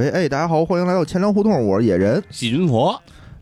[0.00, 2.24] 喂，哎，大家好，欢迎来到钱粮胡同，我是野人。
[2.30, 2.98] 细菌佛，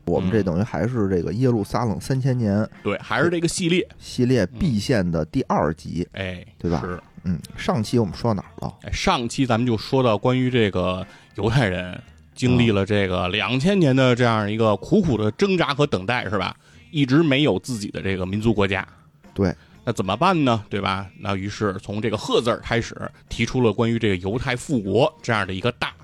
[0.06, 6.04] 我们这等于还是这个耶路撒冷三千年对，还是这个系列，系列 B 线的第二集。
[6.14, 8.74] 哎，对吧是，嗯，上期我们说到哪儿了？
[8.82, 11.06] 哎，上期咱们就说到关于这个
[11.36, 11.96] 犹太人
[12.34, 16.56] 经历了这个两千年的这样一个苦苦的挣扎和等待，是吧？
[16.90, 18.84] 一直没有自己的这个民族国家，
[19.32, 20.64] 对，那怎么办呢？
[20.68, 21.06] 对吧？
[21.20, 22.96] 那于是从这个赫字儿开始，
[23.28, 25.94] 提出了关于这个犹太复国这样的一个大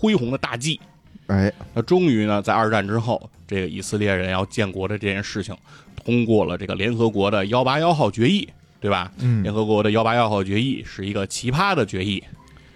[0.00, 0.80] 恢宏的大计。
[1.26, 5.54] 哎，那终于呢，在二战之后，这个以色列人要建国的这件事情，
[6.02, 8.48] 通过了这个联合国的幺八幺号决议，
[8.80, 9.12] 对吧？
[9.18, 12.24] 嗯，联合国的幺八幺号决议是一个奇葩的决议，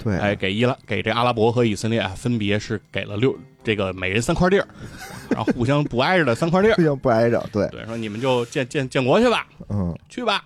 [0.03, 4.69] 对，哎，给伊拉给这阿拉伯和以色列啊，分别是给了六这个每人三块地儿，
[5.31, 6.75] 然后互相不挨着的三块地儿。
[6.77, 10.45] 互，相不挨着，对，对，说你们就建建建国去吧，嗯，去吧，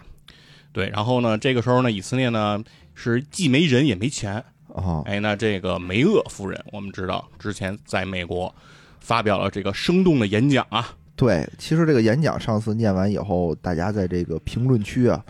[0.72, 2.64] 对，然后呢，这个时候呢，以色列呢
[2.94, 4.42] 是既没人也没钱，
[4.78, 8.54] 哦，哎，那这个梅厄夫人，我们知道之前在美国
[9.00, 15.24] 发表了这个生动的演讲啊，对，其实这个演讲上次念完以后，大家在这个评论区啊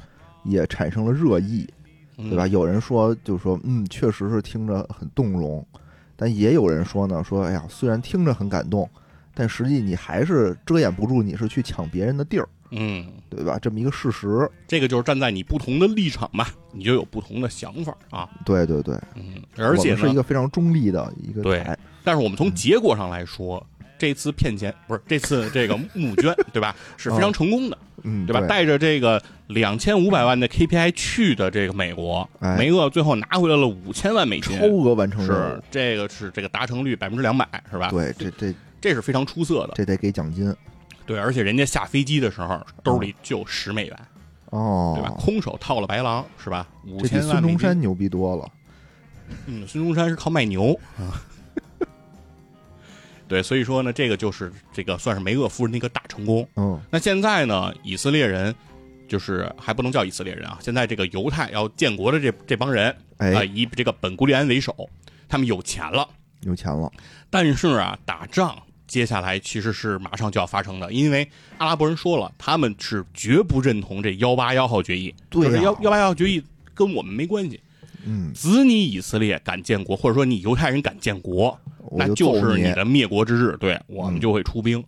[0.45, 1.67] 也产生了热议，
[2.17, 2.47] 嗯对吧？？
[2.47, 5.65] 有人说，就说，嗯，确实是听着很动容，
[6.17, 8.89] 但也有人说呢，说，哎呀，虽然听着很感动，
[9.35, 13.59] 但实际你还是遮掩不住你是去抢别人的地儿，嗯，对吧？
[13.61, 14.49] 这么一个事实。
[14.67, 21.65] 这个就是站在你不同的立场吧，你就有不同的想法啊，对对对，嗯，而且是一个非常中立的一个对，
[22.05, 23.65] 但是我们从结果上来说，
[23.99, 26.75] 这次骗钱不是这次这个募捐，对吧？
[26.97, 28.47] 是非常成功的，嗯，对吧？
[28.47, 37.91] 带着这个两千五百万的 KPI 去的这个美国，哎梅厄最后拿回来了五千万美金，超额完成是，这个是这个达成率百分之两百，是吧？
[37.91, 39.73] 对，这这这是非常出色的。
[39.75, 40.55] 这得给奖金
[41.09, 43.99] 对，而且人家下飞机的时候兜里就十美元，
[44.51, 45.09] 哦，对吧？
[45.19, 46.69] 空手套了白狼，是吧？
[46.87, 48.51] 五千万孙中山，牛逼多了。
[49.47, 51.17] 嗯，孙中山是靠卖牛啊。
[53.27, 56.47] 对，所以说呢，这个就是这个算是梅厄夫人的一个大成功。
[56.57, 58.55] 嗯，那现在呢，以色列人
[59.09, 64.75] 就是还不能叫以色列人啊，现在这个犹太要建国的这这帮人啊、哎，以这个本古利安为首，
[65.27, 66.07] 他们有钱了，
[66.43, 66.93] 有钱了，
[67.31, 68.57] 但是啊，打仗
[68.89, 76.43] 接下来其实是马上就要发生的，因为阿拉伯人说了，他们是绝不认同这幺八幺号决议，对幺幺八幺号决议
[76.75, 77.61] 跟我们没关系，
[78.05, 84.83] 嗯，子你以色列敢建国，或者说你犹太人敢建国，我那就是你的灭国之日，对我们就会出兵。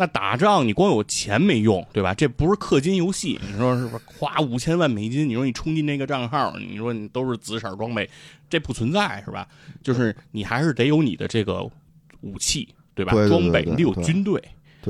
[0.00, 2.14] 那打仗你光有钱没用，对吧？
[2.14, 4.04] 这不是氪金游戏，你说是不是？
[4.06, 8.08] 花五千万美金，你说你充进那个账号，你说你都是紫色装备，
[8.48, 9.48] 这不存在是吧？
[9.82, 11.68] 就是你还是得有你的这个
[12.20, 13.12] 武器，对吧？
[13.12, 14.42] 对对对装备，对你得有军队。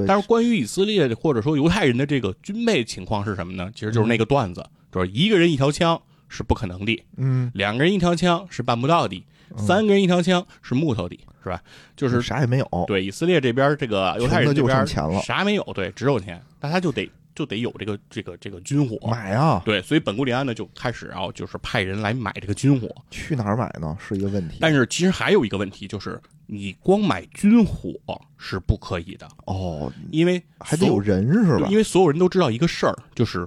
[0.07, 3.71] 但是关于以色列或者说犹太人的这个军备情况是什么呢？
[3.75, 9.23] 其实就是那个段子，就是一个人一条枪是不可能的，嗯，两个人一条枪是办不到的，
[9.57, 11.61] 三个人一条枪是木头的，是吧？
[11.97, 22.89] 就是啥也没有，对以色列这边这个犹太人这边剩钱了啥没有，对，只有钱，那他就得就得有这个这个这个军火，买啊，对，所以本古里安呢就开始啊，就是派人来买这个军火。
[23.11, 23.97] 去哪儿买呢？
[23.99, 24.59] 是一个问题。
[24.61, 26.21] 但是其实还有一个问题，就是
[26.51, 27.93] 你光买军火
[28.39, 31.77] 是不可以的，哦，因为还得有人是吧因？
[31.77, 33.47] 为所有人都知道一个事儿，就是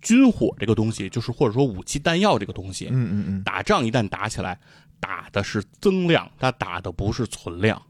[0.00, 4.58] 军火这个东西，就是或者说武器弹药这个东西，嗯嗯嗯打仗一旦打起来，
[4.98, 7.80] 打的是增量，它打的不是存量。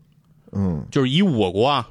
[0.53, 1.89] 嗯就是以我国啊，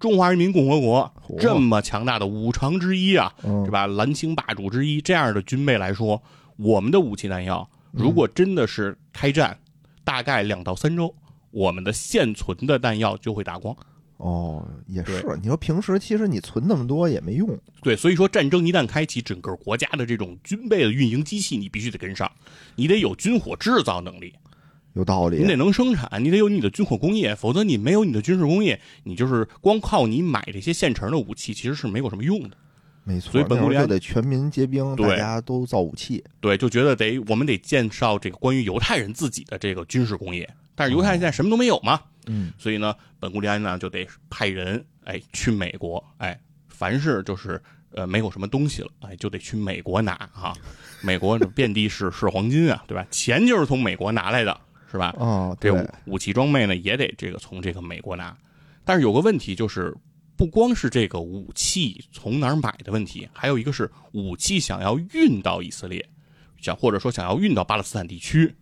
[0.00, 3.86] 中华人民共和国这么强大的五常之一啊，嗯，是吧？
[3.86, 6.20] 蓝星霸主之一这样的军备来说，
[6.56, 9.56] 我们的武器弹药，嗯如果真的是开战，
[10.02, 11.14] 大概两到三周，
[11.50, 13.76] 我们的现存的弹药就会打光。
[14.18, 15.24] 哦，也是。
[15.40, 17.58] 你说平时其实你存那么多也没用。
[17.80, 22.30] 对，所以说战争一旦开启，整个国家的这种军备的运营机器，你必须得跟上，
[22.76, 24.34] 你得有军火制造能力，
[24.92, 32.56] 有道理你，得能生产，你得有你的军火工业，否则你没有你的军事工业，你就是光靠你买这些现成的武器，其实是没有什么用的。
[33.04, 33.32] 没错。
[33.32, 36.22] 所以本古利安那会儿就得全民皆兵，对大家都造武器。
[36.40, 40.46] 对，就觉得得我们得介绍这个关于犹太人自己的这个军事工业，
[40.80, 47.62] 但是犹太人现在什么都没有嘛，嗯，所以呢，本古利安呢就得派人哎去美国，哎，凡是就是
[47.92, 50.54] 呃没有什么东西了，哎就得去美国拿哈，
[51.02, 53.06] 美国遍地是是黄金啊，对吧？
[53.10, 54.58] 钱就是从美国拿来的，
[54.90, 55.14] 是吧？
[55.18, 58.34] 哦，这对武，武器装备呢也得这个从这个美国拿，
[58.82, 59.94] 但是有个问题就是，
[60.34, 66.08] 不光是这个武器从哪儿买的问题，还有一个是武器想要运到以色列，
[66.58, 68.54] 想或者说想要运到巴勒斯坦地区，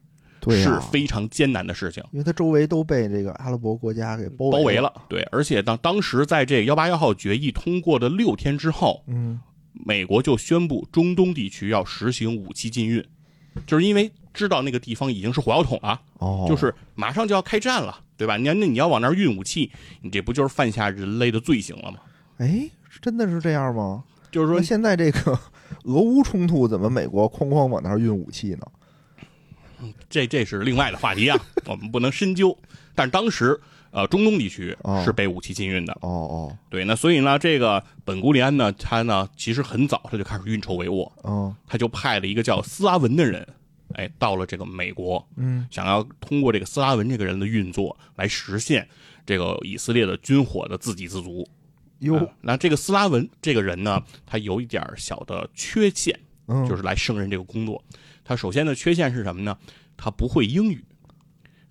[0.50, 2.02] 是非常艰难的事情。
[2.12, 9.40] 因为它周围都被这个阿拉伯国家给包围包围了，对，而且当当时在这幺八幺号决议通过的六天之后，嗯，
[9.72, 13.04] 美国就宣布中东地区要实行武器禁运，
[13.66, 18.36] 就是因为知道那个地方已经是火药桶了，哦，就是马上就要开战了，对吧？
[18.36, 19.70] 你那你要往那儿运武器，
[20.02, 21.98] 你这不就是犯下人类的罪行了吗？
[22.38, 22.68] 哎，
[23.02, 24.04] 真的是这样吗？
[24.30, 25.38] 就是说，那现在这个
[25.84, 28.60] 俄乌冲突，怎么美国哐哐往那儿运武器呢？
[30.10, 32.56] 这这是另外的话题啊， 我们不能深究。
[32.94, 33.58] 但是当时，
[33.90, 36.84] 呃，中东地区哦是被武器禁运的，哦哦对。
[36.84, 43.46] 那所以呢，这个本古里安呢，他呢其实很早他就开始运筹帷幄，哦，他就派了一个叫斯拉文的人，
[43.94, 48.86] 哎，到了这个美国，嗯，想要通过这个斯拉文这个人的运作来实现
[49.24, 51.48] 这个以色列的军火的自给自足。
[52.00, 57.82] 哟啊，那这个斯拉文这个人呢，他有一点小的缺陷，嗯，就是来胜任这个工作。
[58.28, 59.56] 他首先的缺陷是什么呢？
[59.96, 60.84] 他不会英语。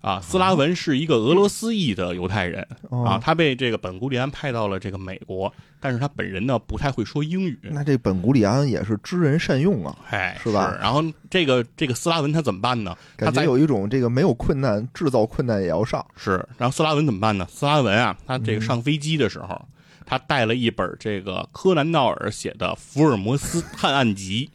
[0.00, 12.96] 啊，斯拉文是一个俄罗斯裔的犹太人哦啊，他被这个本古里安派到了这个美国，但是他本人呢不太会说英语，那这本古里安也是知人善用啊，哎，是吧然后这个这个斯拉文他怎么办呢？
[13.16, 16.04] 他在有一种这个没有困难，制造困难也要上。
[16.16, 17.44] 是，然后斯拉文怎么办呢？
[17.50, 19.60] 斯拉文啊，他嗯这个上飞机的时候，
[20.06, 24.48] 他带了一本这个柯南道尔写的《福尔摩斯探案集》。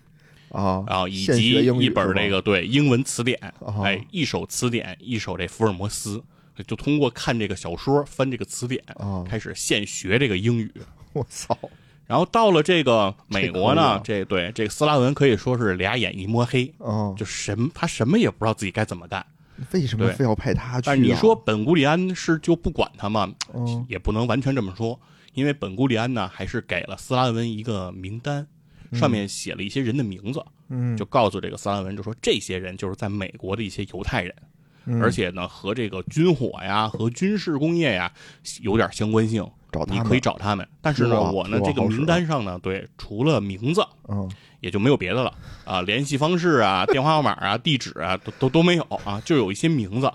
[0.54, 6.24] 啊，然后，以及一本这个对英文词典，哦哎，一手词典，一手这福尔摩斯，
[6.68, 10.72] 就通过看这个小说，翻这个词典，啊，开始现学这个英语。
[11.14, 11.58] 我操，
[12.06, 19.26] 然后到了这个美国呢，这这对这个斯拉文可以说是俩眼一摸黑，啊，就什么他什么也不知道自己该怎么干。
[19.72, 20.94] 为什么非要派他去啊？
[20.94, 23.32] 但你说本古里安是就不管他吗？
[23.54, 25.00] 嗯，也不能完全这么说，
[25.34, 28.48] 因为本古里安呢还是给了斯拉文一个名单，
[28.94, 30.44] 上面写了一些人的名字。
[30.70, 34.34] 嗯，就告诉这个斯拉文，就说这些人就是在美国的一些犹太人，
[34.86, 38.12] 嗯而且呢和这个军火呀和军事工业呀
[38.62, 40.68] 有点相关性，找他们你可以找他们。
[40.82, 44.30] 但是呢，我呢这个名单上呢，对，除了名字嗯
[44.62, 45.34] 也就没有别的了
[45.66, 50.12] 啊，联系方式啊、电话号码啊、地址啊都都都没有啊，就有一些名字。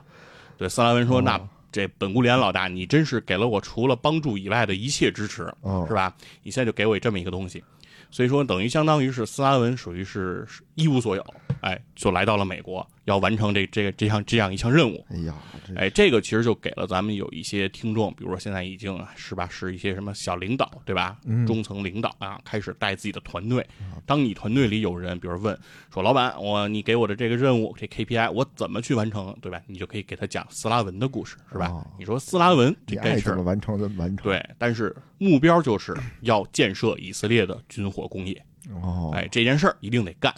[0.56, 1.40] 对，斯拉文说：“哦那
[1.70, 6.12] 这本古里安老大，你真是给了我除了帮助以外的一切支持。”哦是吧？
[6.42, 7.62] 你现在就给我这么一个东西，
[8.10, 15.04] 所以说等于相当于是斯拉文属于是一无所有，哎，就来到了美国，要完成这这个这项这样一项任务。
[15.10, 15.34] 哎呀，
[15.66, 21.16] 这哎，这个其实就给了咱们有一些听众，比如说现在已经啊是吧，是一些什么小领导，对吧？
[21.24, 23.66] 嗯中层领导啊，开始带自己的团队。
[24.04, 25.58] 当你团队里有人，比如问
[25.92, 29.58] 说，老板，我你给我的这个任务，这 KPI 我怎么去完成，对吧？
[29.66, 31.68] 你就可以给他讲斯拉文的故事，是吧？
[31.68, 34.24] 哦你说斯拉文你这这事儿爱怎么完成怎么完成。
[34.24, 38.44] 对，但是目标就是要建设以色列的军火工业。
[38.82, 40.34] 哦，哎，这件事儿一定得干。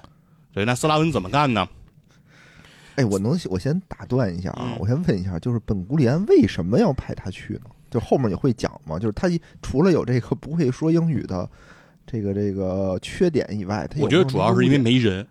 [0.53, 1.69] 对，那斯拉文怎么干呢？
[3.01, 7.71] 哎，我能我先打断一下啊嗯，我先问一下，就是本古里安为什么要派他去呢？
[7.91, 11.49] 就后面也会讲嘛，就是他一除了有这个不会说英语的
[12.07, 15.27] 这个这个缺点以外，他我觉得主要是因为没人。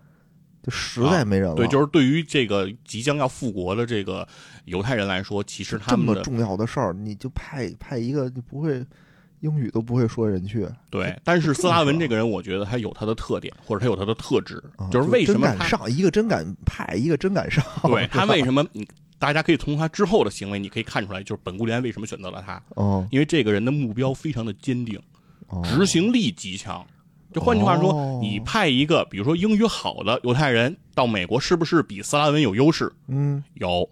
[0.62, 1.54] 就实在没人了。
[1.54, 4.28] 对，就是对于这个即将要复国的这个
[4.66, 8.84] 犹太人来说，其实他们这么重要的事儿，你就派派一个你不会
[9.40, 17.64] 英语都不会说人去，对，但是斯拉文这个人，我觉得他有他的特点，或者他有他的特质啊，就是为什么他真敢上，一个真敢派，一个真敢上。
[17.84, 18.86] 对他为什么你
[19.18, 23.06] 大家可以从他之后的行为，你可以看出来，就是本固连为什么选择了他，哦。
[23.10, 24.98] 因为这个人的目标非常的坚定，
[25.48, 25.62] 哦。
[25.64, 26.84] 执行力极强。
[27.32, 28.18] 就换句话说，哦。
[28.22, 32.92] 你派一个比如说英语好的犹太人到美国，是不是比斯拉文有优势？
[33.08, 33.42] 嗯。
[33.54, 33.88] 有，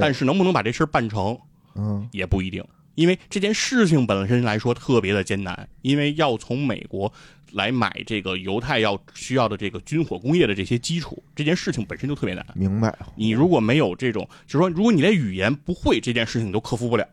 [0.00, 1.36] 但是能不能把这事儿办成？
[1.74, 2.08] 嗯。
[2.12, 2.62] 也不一定，
[2.94, 7.12] 因为这件事情本身来说特别的艰难，因为要从美国
[7.52, 12.46] 来买这个犹太要需要的这个军火工业的这些基础，这件事情本身就特别难。
[12.54, 17.06] 明白你如果没有这种，就是说，如果你连语言不会这件事情你都克服不了，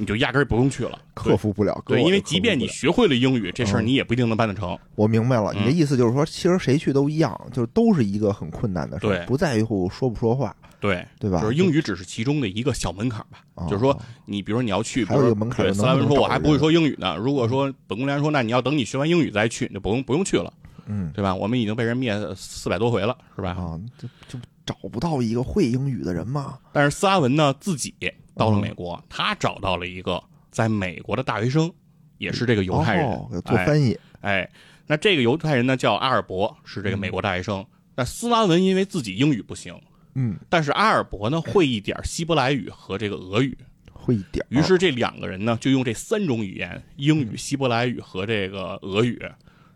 [0.00, 0.98] 你就压根儿不用去了。
[1.12, 4.76] 克服不了，对，对因为即便你学会了英语，这事儿嗯你也不一定能办得成。
[4.94, 11.42] 我明白了，你的嗯意思就是说，其实谁去都一样，就是都是一个很困难的事儿对，不在乎说不说话，对，对吧？
[11.42, 13.44] 就是英语只是其中的一个小门槛吧。
[13.54, 17.14] 哦就是说，你比如说你要去，还有一个门槛是斯拉文说我还不会说英语呢。
[17.16, 20.50] 如果说本宫良说，那你要等你学完英语再去，你就不用不用去了，
[20.86, 21.34] 嗯对吧？
[21.34, 23.50] 我们已经被人灭四百多回了，是吧？
[23.50, 26.58] 啊，就就找不到一个会英语的人嘛。
[26.72, 27.94] 但是斯拉文呢，自己
[28.40, 31.70] 到了嗯美国，他找到了一个在美国的大学生，
[32.16, 34.50] 也是这个犹太人，哦做翻译，哎，
[34.86, 37.62] 那这个犹太人呢叫阿尔伯，是这个美国大学生。
[37.96, 39.78] 那斯拉文因为自己英语不行，
[40.14, 43.58] 嗯，但是阿尔伯呢会一点希伯来语和这个俄语，
[43.92, 44.46] 会一点。
[44.48, 49.20] 于是这两个人呢就用这三种语言——英语、希伯来语和这个俄语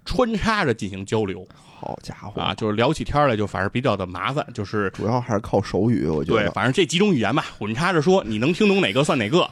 [0.06, 1.46] 穿插着进行交流
[1.84, 6.52] 好家伙啊，就是聊起天来就反正比较的麻烦，就是主要还是靠手语，我觉得对，得。
[6.52, 9.48] 反正这几种语言吧，混插着说，你能听懂哪个算哪个。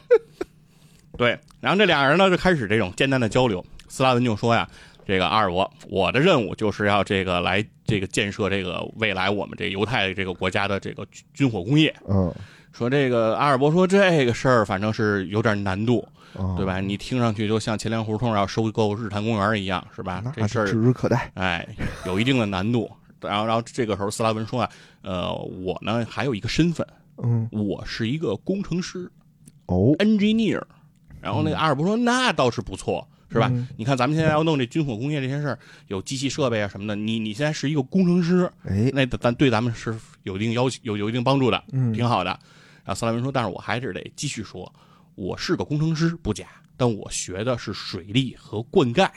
[1.19, 3.63] 对，然后这俩人呢就开始这种简单的交流。
[3.87, 4.67] 斯拉文就说呀
[5.07, 11.95] ：“这个阿尔伯，我的任务就是要这个来这个建设这个未来我们这犹太这个国家的这个军军火工业。
[12.09, 12.35] 嗯，
[12.73, 16.81] 说这个阿尔伯说这个事儿反正是有点难度，哦对吧？
[16.81, 20.23] 你听上去就像前粮胡同要收购日坛公园一样，是吧？
[20.35, 21.31] 这事儿指日可待。
[21.35, 21.67] 哎，
[22.07, 22.91] 有一定的难度。
[23.21, 24.71] 然后，然后这个时候斯拉文说啊，
[25.03, 26.85] 呃，我呢还有一个身份，
[27.23, 29.09] 嗯，我是一个工程师
[29.67, 30.61] 哦，，engineer。
[31.21, 33.49] 然后那个阿尔伯说，那倒是不错，是吧？
[33.53, 42.37] 嗯你看咱们现在要弄这军火工业这些事儿，有机器设备啊什么的，你你现在是一个工程师，哎，那咱对咱们是有一定要求，有有一定帮助的，嗯挺好的。
[42.85, 44.73] 然后斯拉文说，但是我还是得继续说，
[45.15, 46.47] 我是个工程师不假，
[46.77, 49.09] 但我学的是水利和灌溉。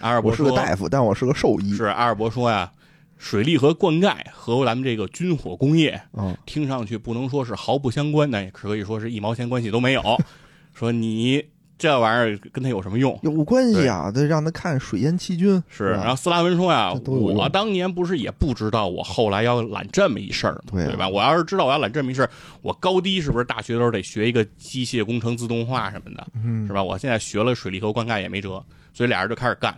[0.00, 1.74] 阿尔伯我是个说大夫，但我是个兽医。
[1.74, 2.72] 是阿尔伯说呀，
[3.18, 10.02] 水利和灌溉和咱们这个军火工业嗯，听上去不能说是毫不相关，但也可以说是一毛钱关系都没有。
[10.74, 11.44] 说你
[11.78, 13.18] 这玩意儿跟他有什么用？
[13.22, 15.62] 有关系啊，得让他看水淹七军。
[15.68, 20.62] 是，吧然后斯拉文说呀我当年不是也不知道我后来要揽这么一事儿？
[20.70, 21.08] 对啊对吧？
[21.08, 26.82] 我要是知道我要揽这么一事儿，我高低是不是大学的时候得学一个机械工程、自动化什么的，嗯是吧？
[26.82, 28.64] 我现在学了水利和灌溉也没辙，
[28.94, 29.76] 所以俩人就开始干。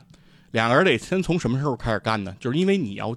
[0.50, 2.36] 两个人得先从什么时候开始干呢？
[2.38, 3.16] 就是因为你要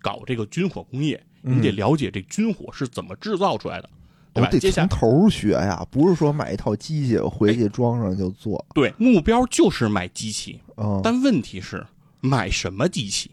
[0.00, 3.88] 搞这个军火工业，你得了解这军火是怎么制造出来的，
[4.34, 4.50] 对吧？
[4.52, 8.62] 我得从头学呀，不是说买一套机器回去装上就做。
[8.74, 11.86] 对目标就是买机器，嗯，但问题是
[12.20, 13.30] 买什么机器？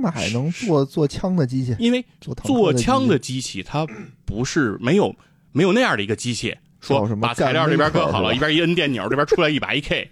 [0.00, 3.86] 买能做做枪的机器，因为做做枪的机器，它
[4.24, 5.14] 不是没有
[5.52, 10.10] 没有那样的一个机器，说把材料这边搁好了，一边一摁电钮，这边出来一把一 K，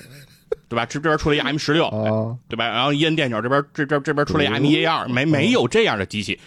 [0.68, 0.86] 对吧？
[0.86, 2.66] 这这边出来一 M 十六，啊，对吧？
[2.68, 6.38] 然后一摁电钮，这边这这这边出来一 M 一 A 二，没没有这样的机器。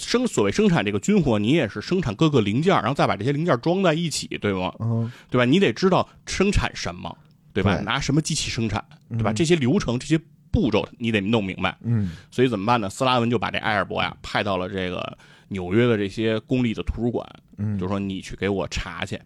[0.00, 4.74] 生所谓生产这个军火，你也是生产各个零件，然后再把这些零件装在一起，对吗？
[4.80, 5.44] 嗯，对吧？
[5.44, 7.16] 你得知道生产什么，
[7.52, 7.76] 对吧？
[7.76, 9.30] 对拿什么机器生产，对吧？
[9.30, 10.18] 嗯这些流程、这些
[10.50, 11.76] 步骤你得弄明白。
[11.82, 12.88] 嗯，所以怎么办呢？
[12.90, 15.16] 斯拉文就把这埃尔伯呀派到了这个
[15.48, 17.28] 纽约的这些公立的图书馆，
[17.58, 19.20] 嗯，就说你去给我查去，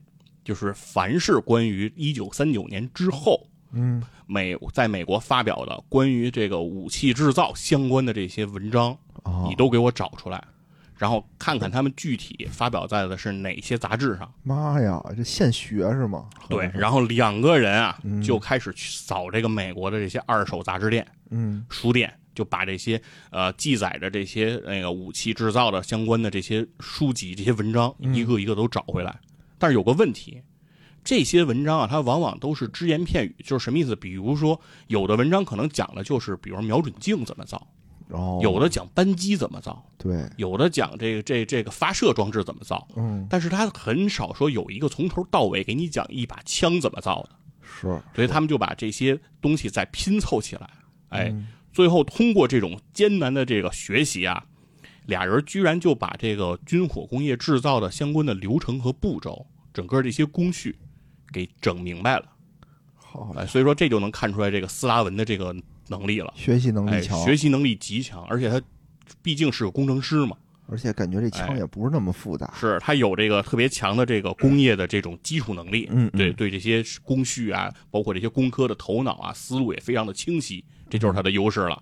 [0.45, 10.43] 就是凡是关于一九三九年之后嗯，美在美国发表的关于这个武器制造相关的这些文章，哦你都给我找出来，
[10.96, 14.32] 然后看看他们具体发表在的是哪些杂志上。
[14.42, 16.28] 妈呀，这现学是吗？
[16.48, 21.06] 对，然后两个人啊嗯就开始去扫这个美国的这些二手杂志店。
[21.30, 29.18] 嗯书店就把这些呃记载着这些那个武器制造的相关的这些书籍、这些文章，嗯一个一个都找回来。
[29.58, 30.42] 但是有个问题，
[31.02, 33.96] 这些文章啊，它往往都是只言片语，就是什么意思？
[33.96, 37.66] 比如说，有的文章可能讲的就是，比如瞄准镜怎么造，
[38.08, 47.30] 哦，有的讲扳机怎么造，对，有的讲这个这这个发射装置怎么造，嗯，但是他很少说有一个从头到尾给你讲一把枪怎么造的。
[47.62, 50.70] 是，所以他们就把这些东西再拼凑起来，
[51.08, 51.49] 哎，嗯。
[51.73, 54.44] 最后通过这种艰难的这个学习啊，
[55.06, 60.78] 俩人居然就把这个军火工业制造的相关的流程和步骤，整个这些工序
[61.32, 62.26] 给整明白了，
[62.94, 65.52] 好，哎，所以说这就能看出来这个斯拉文的这个
[65.88, 68.61] 能力了，学习能哎，力强，学习能力极强，而且他
[69.23, 70.37] 毕竟是个工程师嘛，
[70.67, 71.59] 而且感觉这枪哎。
[71.59, 72.53] 也不是那么复杂。
[72.59, 81.81] 是他有这个特别强的这个工业的这种基础能力，嗯嗯对对这些工序啊，包括这些工科的头脑啊，思路也非常的清晰，这就是他的优势了。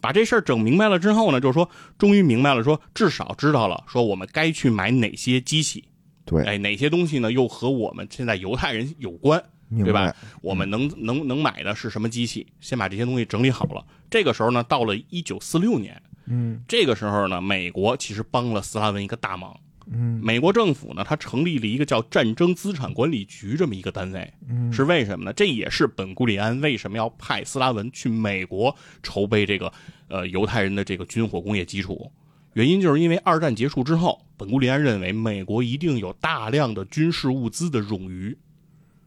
[0.00, 5.84] 把这事儿整明白了之后呢，就是说终于明白了说，至少知道了说我们该去买哪些机器，
[6.26, 9.50] 对，哎，哪些东西呢又和我们现在犹太人有关，明
[9.82, 10.14] 对吧？
[10.42, 12.46] 我们能能能买的是什么机器？
[12.60, 13.84] 先把这些东西整理好了。
[14.10, 19.58] 这个时候呢，到了一九四六年，嗯这个时候呢，美国其实帮了斯拉文一个大忙。
[19.86, 25.32] 嗯美国政府呢，它成立了一个叫战争资产管理局这么一个单位，嗯，是为什么呢？
[25.34, 29.70] 这也是本古里安为什么要派斯拉文去美国筹备这个
[30.08, 32.10] 呃犹太人的这个军火工业基础。
[32.54, 38.34] 原因就是因为二战结束之后，本古里安认为美国一定有大量的军事物资的冗余，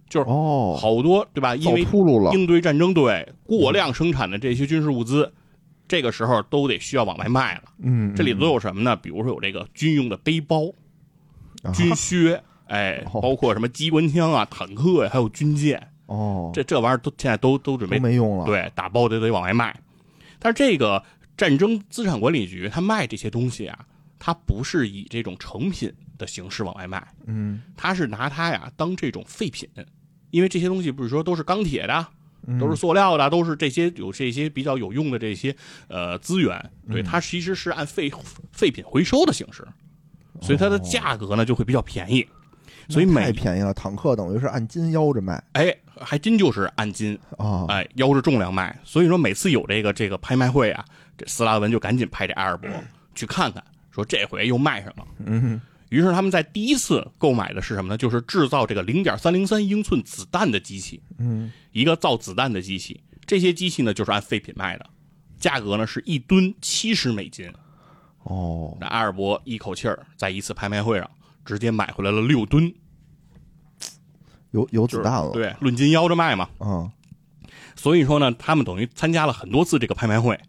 [0.09, 1.55] 就是哦，好多对吧？
[1.55, 5.31] 因为秃噜了，应对战争对过量生产的这些军事物资，
[5.87, 7.63] 这个时候都得需要往外卖了。
[7.79, 8.95] 嗯，这里头都有什么呢？
[8.95, 10.67] 比如说有这个军用的背包、
[11.63, 13.21] 啊军靴，哎，哦。
[13.21, 19.77] 包括什么机关枪啊、坦克呀，还有军舰，哦，这这玩意儿都现在都都准备都没用了，，对打包得得往外卖。
[20.39, 21.03] 但是这个
[21.35, 23.85] 战争资产管理局，它卖这些东西啊，
[24.19, 29.67] 它不是以这种成品的形式往外卖，嗯，它是拿它呀当这种废品，
[30.31, 32.07] 因为这些东西不是说都是钢铁的，
[32.47, 35.55] 嗯都是塑料的，都是这些有这些比较有用的这些
[35.87, 38.11] 呃资源，嗯对它其实是按废
[38.51, 39.67] 废品回收的形式，
[40.41, 42.27] 所以它的价格呢就会比较便宜。
[42.89, 48.79] 所以那太便宜了，坦克等于是按斤腰着卖哎还真就是按斤啊，哎腰着重量卖。
[48.85, 50.85] 所以说每次有这个这个拍卖会啊，
[51.17, 52.69] 这斯拉文就赶紧派这埃尔伯
[53.13, 55.05] 去看看，说这回又卖什么。
[55.25, 57.97] 嗯于是他们在第一次购买的是什么呢？
[57.97, 62.99] 就是制造这个零点三零三英寸子弹的机器，嗯，一个造子弹的机器。
[63.25, 64.85] 这些机器呢，就是按废品卖的，
[65.39, 67.51] 价格呢是一吨七十美金。
[68.23, 71.09] 哦，那阿尔伯一口气儿在一次拍卖会上
[71.45, 72.73] 直接买回来了六吨
[74.51, 76.49] 有有子弹了，，对，论斤腰着卖嘛。
[76.59, 76.91] 嗯
[77.75, 80.39] 所以说呢，他们等于参加了很多次这个拍卖会，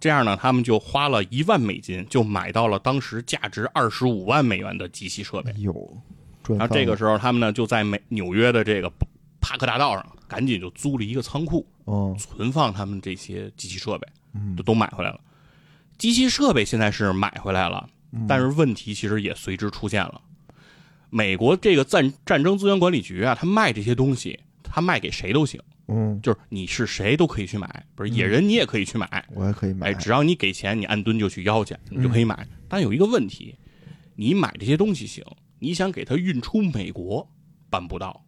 [0.00, 5.52] 这样呢，他们就花了一万美金就买到了当时价值二十五万美元的机器设备。
[5.58, 5.72] 有，
[6.48, 8.90] 然后这个时候，他们呢就在美纽约的这个
[9.40, 15.20] 帕克大道上，赶紧就租了一个仓库，嗯存放他们这些机器设备，嗯就都买回来了。
[15.96, 20.20] 机器设备现在是买回来了，嗯但是问题其实也随之出现了。
[21.10, 32.46] 美国这个战战争资源管理局啊，他卖这些东西，他卖给谁都行，嗯，就是你是谁都可以去买，不是野人你也可以去买，我也可以买哎，，只要你给钱，你按吨就去要去，你就可以买。
[32.68, 33.56] 但有一个问题，
[34.14, 35.24] 你买这些东西行，
[35.58, 37.28] 你想给它运出美国，
[37.70, 38.22] 办不到。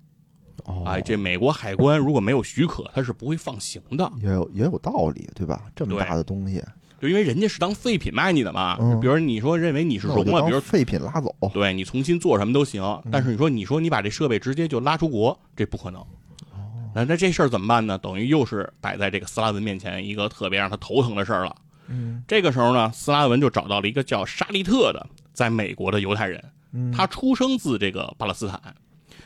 [0.64, 4.10] 哦，哎，这美国海关如果没有许可，它是不会放行的。
[4.22, 5.66] 也有也有道理，对吧？
[5.74, 6.62] 这么大的东西，
[7.00, 8.76] 就因为人家是当废品卖你的嘛。
[8.78, 16.04] 嗯比如你说认为你是那我就融了，比如废品拉走，对你重新做什么都行，嗯但是你说你说你把这设备直接就拉出国，这不可能。
[16.90, 17.96] 哦那那这事儿怎么办呢？
[17.98, 21.54] 等于又是摆在这个斯拉文面前一个特别让他头疼的事儿了。
[21.88, 28.60] 嗯这个时候呢，斯拉文就找到了一个叫沙利特的在美国的犹太人，嗯他出生自这个巴勒斯坦，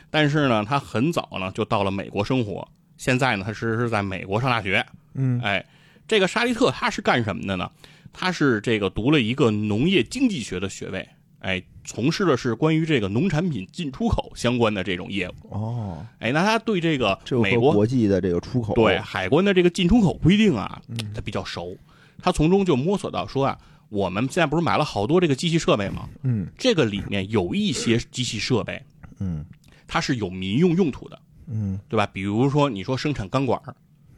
[0.09, 2.67] 但是呢，他很早呢就到了美国生活。
[2.97, 4.85] 现在呢，他是是在美国上大学。
[5.13, 5.65] 嗯哎，
[6.07, 7.69] 这个沙利特他是干什么的呢？
[8.13, 11.07] 他是这个读了一个农业经济学的学位，
[11.45, 15.33] 哎，从事的是关于这个农产品进出口相关的这种业务。
[15.51, 20.81] 哦，哎，那他对这个美国国际的这个出口对海关的这个进出口规定啊，
[21.13, 21.77] 他比较熟，
[22.17, 23.55] 他从中就摸索到说啊，
[23.89, 26.09] 我们现在不是买了好多这个机器设备吗？
[26.23, 28.81] 嗯这个里面有一些机器设备，
[29.19, 29.45] 嗯
[29.85, 32.07] 它是有民用用途的，嗯对吧？
[32.07, 33.61] 比如说你说生产钢管，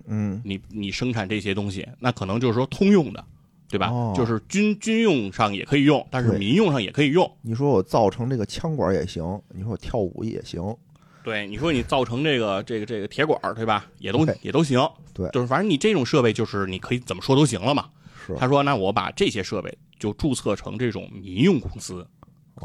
[0.05, 3.25] 嗯你你生产这些东西，那可能就是说通用的，
[3.69, 3.89] 对吧？
[3.89, 7.29] 哦就是军军用上也可以用，但是民用上也可以用。
[7.41, 10.75] 你说我造成这个枪管也行，你说我跳舞也行，
[11.23, 13.85] 对，你说你造成这个这个这个铁管，对吧？
[13.99, 14.79] 也都也都行。
[15.13, 17.89] 对就是反正你这种设备，就是你可以怎么说都行了嘛。
[18.25, 22.05] 是他说：“那我把这些设备就注册成这种民用公司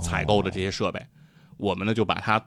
[0.01, 1.01] 采购的这些设备，
[1.57, 2.45] 我们呢就把它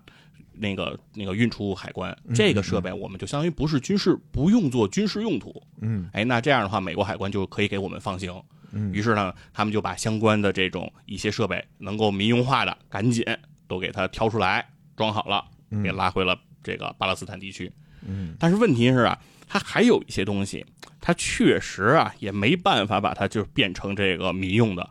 [0.57, 2.15] 那个那个运出海关。
[2.33, 5.61] 这个设备我们就相当于不是军事，不用做军事用途。
[5.81, 8.33] 嗯哎，那这样的话，美国海关就可以给我们放行。
[8.71, 13.23] 嗯于是呢，他们就把相关的这种一些设备能够民用化的，赶紧
[13.67, 15.45] 都给它挑出来装好了，
[15.81, 17.71] 给拉回了这个巴勒斯坦地区。
[18.07, 20.65] 嗯但是问题是啊，它还有一些东西，
[20.99, 24.89] 它确实啊也没办法把它就是变成这个民用的，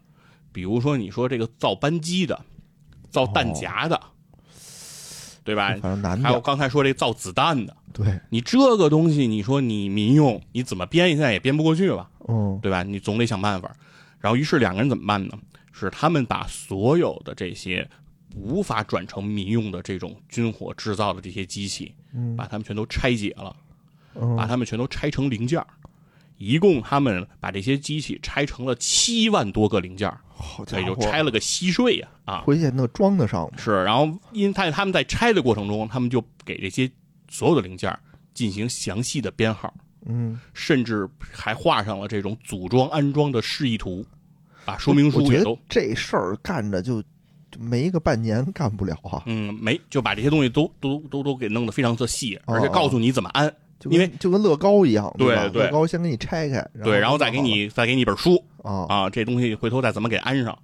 [0.51, 2.41] 比如说你说这个造扳机的，
[3.11, 4.01] 造弹夹的，
[5.45, 5.69] 对吧？
[5.81, 11.11] 反正难还有，刚才说这造子弹的，对，你这个东西，你说你民用，你怎么编？
[11.11, 12.83] 现在也编不过去吧，嗯对吧？
[12.83, 13.71] 你总得想办法。
[14.19, 15.39] 然后，于是两个人怎么办呢？
[15.71, 17.89] 是他们把所有的这些
[18.35, 23.55] 无法转成民用的这种军火制造的这些机器，嗯把它们全都拆解了。
[24.17, 25.67] 嗯把它们全都拆成零件儿
[26.39, 32.41] 一共他们把这些机器拆成了七万多个零件儿好家也就伙，拆了个稀碎呀啊。
[32.41, 33.53] 回去那装得上吗？
[33.57, 36.91] 是，然后因在他们在拆的过程中，他们就给这些
[37.29, 37.97] 所有的零件
[38.35, 39.73] 进行详细的编号，
[40.07, 44.05] 嗯，甚至还画上了这种组装安装的示意图，
[44.65, 47.01] 把说明书也都这事儿干着就
[47.51, 60.59] 就没个半年干不了啊，嗯没就把这些东西都都都都给弄得非常的细，哦而且告诉你怎么安，就因为就跟乐高一样，对乐高先给你拆开，对，然后再给你再给你一本书，啊，啊，这东西回头再怎么给安上，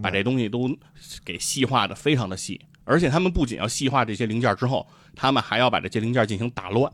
[0.00, 0.70] 把这东西都
[1.24, 6.88] 给细化的非常的细，而且他们不仅要细化这些零件之后，他们还要把这些零件进行打乱，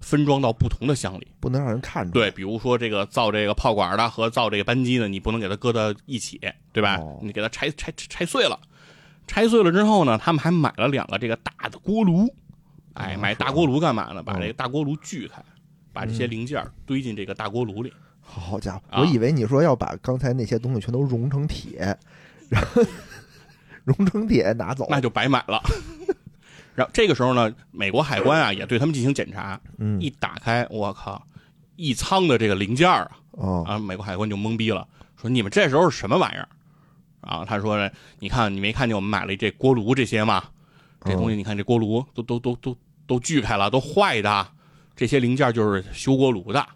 [0.00, 1.28] 分装到不同的箱里。
[1.38, 2.12] 不能让人看出。
[2.12, 6.40] 对，比如说这个造这个炮管的和造这个扳机的，你不能给它搁到一起，
[6.72, 6.96] 对吧？
[6.96, 8.58] 哦你给它拆拆拆拆碎了，
[9.26, 12.34] 拆碎了之后呢，他们还买了两个这个大的锅炉。
[12.94, 14.22] 哎，哦买大锅炉干嘛呢？
[14.22, 15.44] 把嗯这个大锅炉锯开，
[15.92, 17.92] 把这些零件堆进这个大锅炉里。
[18.20, 21.96] 好家伙，啊我以为你说要把刚才那些东西全都融成铁，
[22.48, 22.82] 然后
[23.84, 25.60] 融成铁拿走，那就白买了。
[26.74, 31.24] 然后这个时候呢，美国海关啊也对他们进行检查，嗯一打开，我靠，
[31.76, 34.88] 一仓的这个零件儿啊，哦啊，美国海关就懵逼了，
[35.20, 36.48] 说你们这时候是什么玩意儿？
[37.20, 40.42] 啊，他说呢，你看你没看见我们买了这锅炉这些吗？
[41.04, 44.46] 这东西你看这锅炉都都都都都锯开了，都坏的，
[44.96, 46.66] 这些零件就是修锅炉的，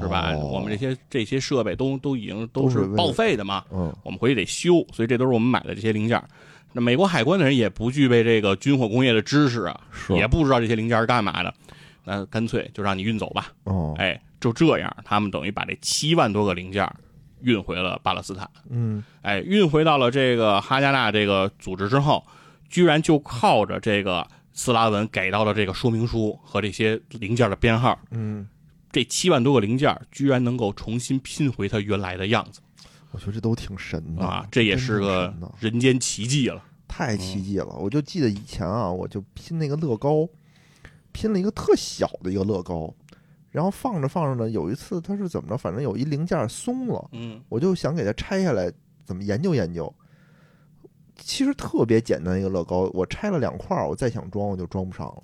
[0.00, 0.32] 是吧？
[0.32, 6.22] 哦我们这些这些设备都都已经都是报废的嘛，嗯我们回去得修，所以这都是我们买的这些零件。
[6.72, 11.54] 那美国海关的人也不具备这个军火工业的知识啊，是也不知道这些零件是干嘛的，
[12.02, 13.52] 那干脆就让你运走吧。
[13.62, 16.88] 哦哎，就这样，他们等于把这七万多个零件
[17.42, 18.50] 运回了巴勒斯坦。
[18.68, 22.26] 嗯哎，运回到了这个哈加纳这个组织之后，
[22.68, 28.48] 居然就靠着这个斯拉文给到了这个说明书和这些零件的编号，嗯，
[28.90, 32.60] 这七万多个零件居然能够重新拼回它原来的样子
[33.10, 34.46] 我觉得这都挺神的啊！
[34.50, 36.62] 这也是个人间奇迹了。
[36.88, 37.66] 太奇迹了！
[37.66, 40.28] 我就记得以前啊，我就拼那个乐高，
[41.12, 42.94] 拼了一个特小的一个乐高，
[43.50, 48.72] 然后放着放着呢，有一次它是怎么着，反正有一零件松了，嗯我就想给它拆下来，
[49.04, 49.92] 怎么研究研究。
[51.16, 55.22] 其实特别简单一个乐高，我拆了两块儿，我再想装我就装不上了。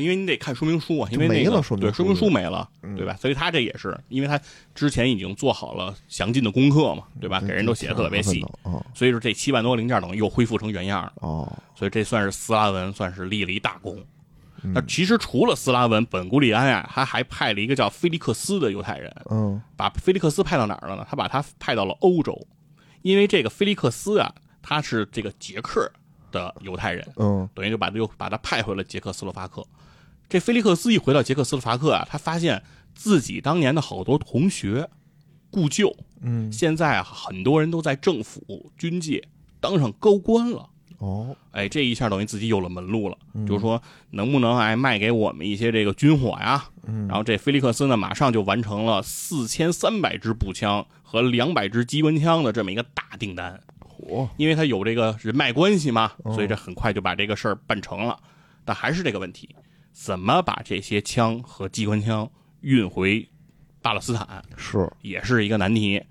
[0.00, 3.14] 因为你得看说明书啊，因为没那个了说明书对说明书没了，嗯对吧？
[3.20, 4.40] 所以他这也是，因为他
[4.74, 7.40] 之前已经做好了详尽的功课嘛，对吧？
[7.42, 11.12] 嗯给人都写的特别细，啊所以说这七万多零件等于又恢复成原样了。
[11.16, 13.94] 哦，所以这算是斯拉文算是立了一大功。
[14.62, 21.06] 嗯那其实除了斯拉文，本古里安呀，他还派了一个叫菲利克斯的犹太人，嗯把菲利克斯派到哪儿了呢？
[21.10, 22.46] 他把他派到了欧洲，
[23.02, 25.90] 因为这个菲利克斯啊，他是这个捷克
[26.30, 29.66] 的犹太人，嗯等于就把他又把他派回了捷克斯洛伐克。
[30.28, 32.62] 这菲利克斯一回到捷克斯洛伐克啊，他发现
[32.94, 34.88] 自己当年的好多同学、
[35.50, 39.28] 故旧，嗯现在啊很多人都在政府、军界
[39.60, 40.70] 当上高官了。
[40.98, 46.64] 哦哎，这一下等于自己有了门路了，嗯就是说能不能哎卖给我们一些这个军火呀？
[46.84, 53.71] 嗯然后这菲利克斯呢，马上就完成了四千三百支步枪和两百支机关枪的这么一个大订单，嚯
[54.36, 58.18] 因为他有这个人脉关系嘛，哦所以这很快就把这个事儿办成了。
[58.64, 59.54] 但还是这个问题，
[59.92, 62.28] 怎么把这些枪和机关枪
[62.60, 63.28] 运回
[63.80, 64.88] 巴勒斯坦，是。
[65.00, 66.02] 也是一个难题。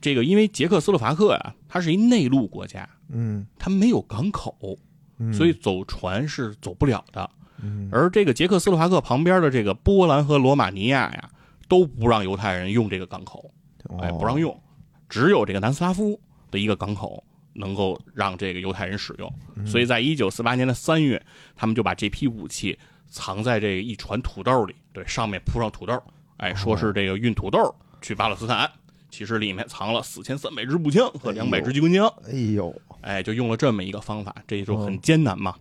[0.00, 3.46] 这个因为捷克斯洛伐克呀、它是一内陆国家，嗯。
[3.58, 4.76] 它没有港口，
[5.18, 7.30] 嗯，所以走船是走不了的。
[7.62, 7.88] 嗯。
[7.92, 11.30] 而这个捷克斯洛伐克旁边的这个波兰和罗马尼亚呀，
[11.68, 13.52] 都不让犹太人用这个港口，
[14.00, 14.60] 哎，哦不让用，
[15.08, 17.22] 只有这个南斯拉夫的一个港口
[17.54, 19.32] 能够让这个犹太人使用。
[19.56, 26.02] 嗯所以在一九四八年的三月，他们就把这批武器藏在这一船土豆里，对，上面铺上土豆，
[26.38, 28.70] 哎，说是这个运土豆去巴勒斯坦。
[29.10, 35.54] 其实里面藏了四千三百支步枪和两百支机关枪，哎呦哎，就用了这么一个方法，这就很嗯艰难嘛。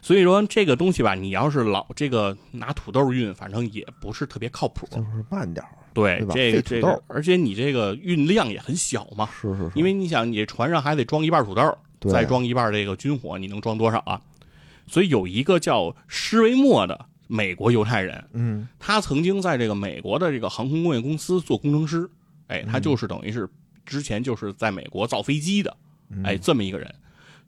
[0.00, 4.86] 所以说这个东西吧，你要是老这个拿土豆运，反正也不是特别靠谱。
[4.90, 12.12] 就是慢点儿对这个这个，而且你这个运量也很小嘛，是是是，因为你想，你船上还得装一半土豆，对。
[12.12, 14.20] 再装一半这个军火，你能装多少啊？
[14.86, 22.10] 所以有一个叫施维默的美国犹太人，嗯他曾经在这个美国的这个航空工业公司做工程师，
[22.48, 23.48] 哎，他就是等于是
[23.86, 25.76] 之前就是在美国造飞机的，
[26.10, 26.92] 嗯哎，这么一个人，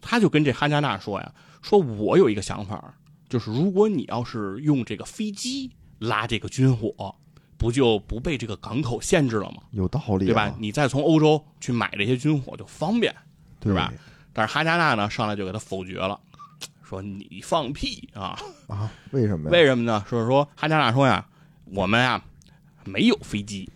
[0.01, 2.95] 他就跟这哈加纳说呀，说我有一个想法，
[3.29, 7.15] 就是如果你要是用这个飞机拉这个军火，
[7.57, 9.59] 不就不被这个港口限制了吗？
[9.73, 10.55] 有道理、啊，对吧？
[10.59, 13.15] 你再从欧洲去买这些军火就方便。
[13.61, 13.91] 对吧？
[14.35, 16.21] 但是哈加纳呢，上来就给他否决了，
[16.83, 18.39] 说你放屁啊！
[18.67, 18.91] 啊？
[19.13, 19.51] 为什么呀？
[19.51, 20.05] 为什么呢？
[20.11, 21.27] 就是说哈加纳说呀，
[21.65, 22.23] 我们呀
[22.85, 23.67] 没有飞机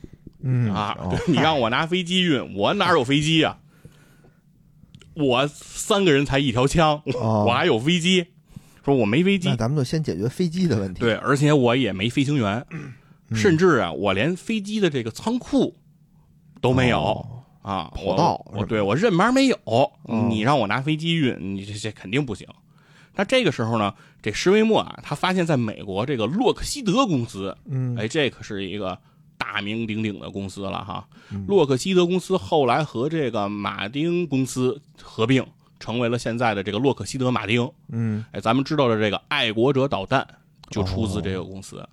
[0.43, 3.57] 嗯啊，哦 你让我拿飞机运，我哪有飞机呀？
[5.14, 8.27] 我三个人才一条枪，哦 我还有飞机？
[8.85, 11.01] 说我没飞机那，咱们就先解决飞机的问题。
[11.01, 12.93] 对，而且我也没飞行员，嗯
[13.35, 15.75] 甚至啊，我连飞机的这个仓库
[16.61, 16.99] 都没有。
[16.99, 19.59] 哦啊，跑我道我对我认门没有，
[20.07, 22.47] 嗯你让我拿飞机运，你这这肯定不行。
[23.14, 28.99] 那这个时候呢，这施维默啊，他发现在美国这个洛克希德公司，嗯，哎，这可是一个
[29.37, 31.07] 大名鼎鼎的公司了哈。
[31.31, 35.45] 嗯洛克希德公司后来和这个马丁公司合并，
[35.79, 37.71] 成为了现在的这个洛克希德马丁。
[37.88, 40.27] 嗯哎，咱们知道的这个爱国者导弹
[40.71, 41.87] 就出自这个公司。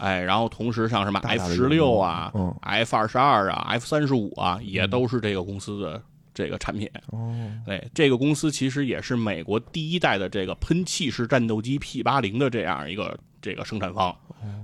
[0.00, 6.90] 哎，然后同时像什么 F 的十六啊、嗯 F 二十二啊、F 三十五啊，也都是这个公司的这个产品。
[7.08, 7.34] 哦
[7.66, 14.16] 哎，这个公司其实也是美国第一代的这个喷气式战斗机 P 八零的这样一个这个生产方。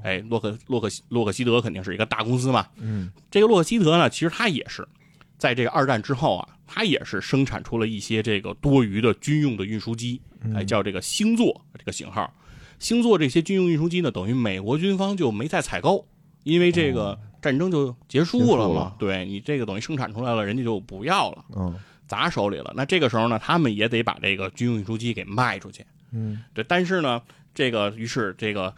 [0.03, 2.67] 哎，洛克洛克洛克希德肯定是一个大公司嘛。
[2.79, 4.89] 嗯这个洛克希德呢，其实它也是
[5.37, 10.23] 在这个二战之后啊，它也是生产出了一些这个多余的军用的运输机，
[10.55, 12.33] 哎，叫这个星座这个型号。
[12.79, 16.07] 星座这些军用运输机呢，等于美国军方就没再采购，
[16.43, 18.75] 因为这个战争就结束了嘛。
[18.75, 21.75] 了对你这个等于生产出来了，人家就不要了，嗯
[22.07, 22.73] 砸手里了。
[22.77, 25.85] 那这个时候呢，他们也得把这个军用运输机给卖出去。
[26.13, 27.21] 嗯对，但是呢，
[27.53, 28.73] 这个于是这个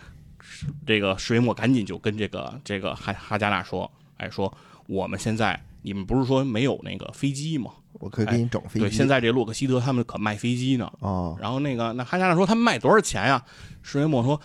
[0.86, 4.52] 这个施维莫赶紧就跟这个这个哈哈加纳说，哎，说
[4.86, 7.72] 我们现在你们不是说没有那个飞机吗？
[7.98, 8.80] 我可以给你整飞机。
[8.80, 10.86] 对，现在这洛克希德他们可卖飞机呢。
[11.00, 13.44] 啊，然后那个那哈加纳说他们卖多少钱呀？
[13.82, 14.40] 石原莫说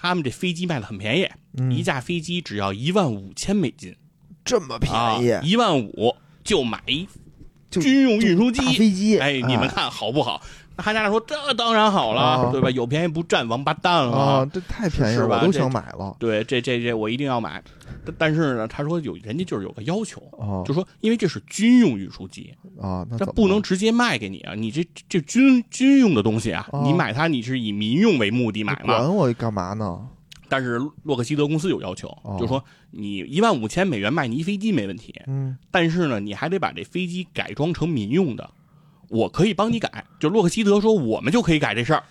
[0.00, 3.94] 他们这飞机卖的很便宜，嗯一架飞机只要一万五千美金，
[4.44, 7.08] 这么便啊宜，，一万五就买一
[7.70, 8.60] 就军用运输机。
[8.76, 10.42] 飞机，哎，你们看好不好？
[10.78, 12.70] 那哈加纳说这当然好了，啊对吧？
[12.70, 14.16] 有便宜不占王八蛋了。
[14.16, 16.16] 啊，这太便宜了，我都想买了。
[16.20, 17.60] 对，这这这我一定要买。
[18.04, 24.54] 但但是呢，他说有人家就是有个要求，哦就说因为这是军用运输机，啊，那这怎么不能直接卖给你啊！
[24.54, 28.98] 你这这军军用的东西啊，哦你买它你是以民用为目的买嘛？
[28.98, 30.00] 管我干嘛呢？
[30.48, 38.48] 但是洛克希德公司有要求，哦就说你一万五千美元卖你一飞机没问题，嗯但是呢，你还得把这飞机改装成民用的。
[39.08, 42.02] 我可以帮你改，就洛克希德说我们就可以改这事儿，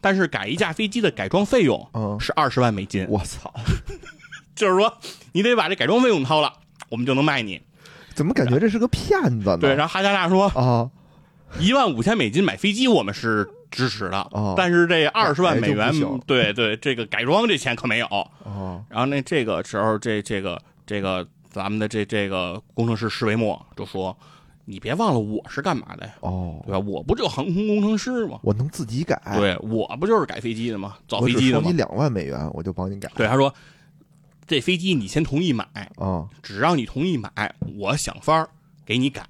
[0.00, 3.52] 但是改一架飞机的改装费用嗯，是二十万美金，我操，
[4.54, 4.98] 就是说
[5.32, 6.52] 你得把这改装费用掏了，
[6.88, 7.60] 我们就能卖你。
[8.14, 9.58] 怎么感觉这是个骗子呢？
[9.58, 10.90] 对，然后哈加纳说啊，
[11.58, 15.90] 一万五千美金买飞机我们是支持的，哦但是这二十万美元
[16.26, 18.06] 对对，这个改装这钱可没有。
[18.06, 24.14] 哦，然后那这个时候，这这个这个咱们的这这个工程师施维默就说
[24.64, 26.14] ：“你别忘了我是干嘛的呀？
[26.20, 26.78] 哦对，吧？
[26.78, 28.38] 我不就航空工程师吗？
[28.42, 30.96] 我能自己改，对我不就是改飞机的吗？
[31.08, 31.76] 造飞机的吗只收你？
[31.76, 33.10] 两万美元，我就帮你改。
[33.14, 33.52] 对，他说
[34.46, 35.64] 这飞机你先同意买，
[35.96, 38.48] 啊，只要你同意买，我想法儿
[38.86, 39.22] 给你改。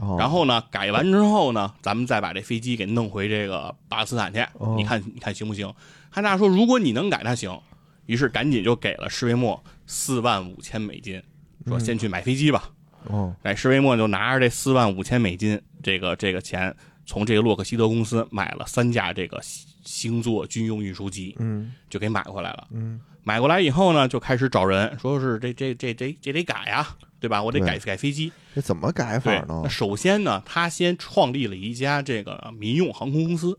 [0.00, 5.70] 哦然后呢，改完之后呢，咱们再把这飞机给弄回这个巴勒斯坦去，哦你看你看行不行？
[6.08, 7.58] 汉娜说，如果你能改，那行。
[8.06, 11.22] 于是赶紧就给了施维莫四万五千美金，
[11.66, 12.70] 说先去买飞机吧。
[13.08, 16.74] 哦，哎，施维默就拿着这四万五千美金这个这个钱，
[17.06, 19.40] 从这个洛克希德公司买了三架这个
[19.84, 22.68] 星座军用运输机，嗯就给买回来了。
[22.70, 26.84] 嗯买过来以后呢，就开始找人，说是这这这这这得改呀，
[27.20, 27.40] 对吧？
[27.40, 28.32] 我得改改飞机。
[28.52, 29.68] 这怎么改法，呢那？
[29.68, 33.56] 首先呢，他先创立了一家这个民用航空公司，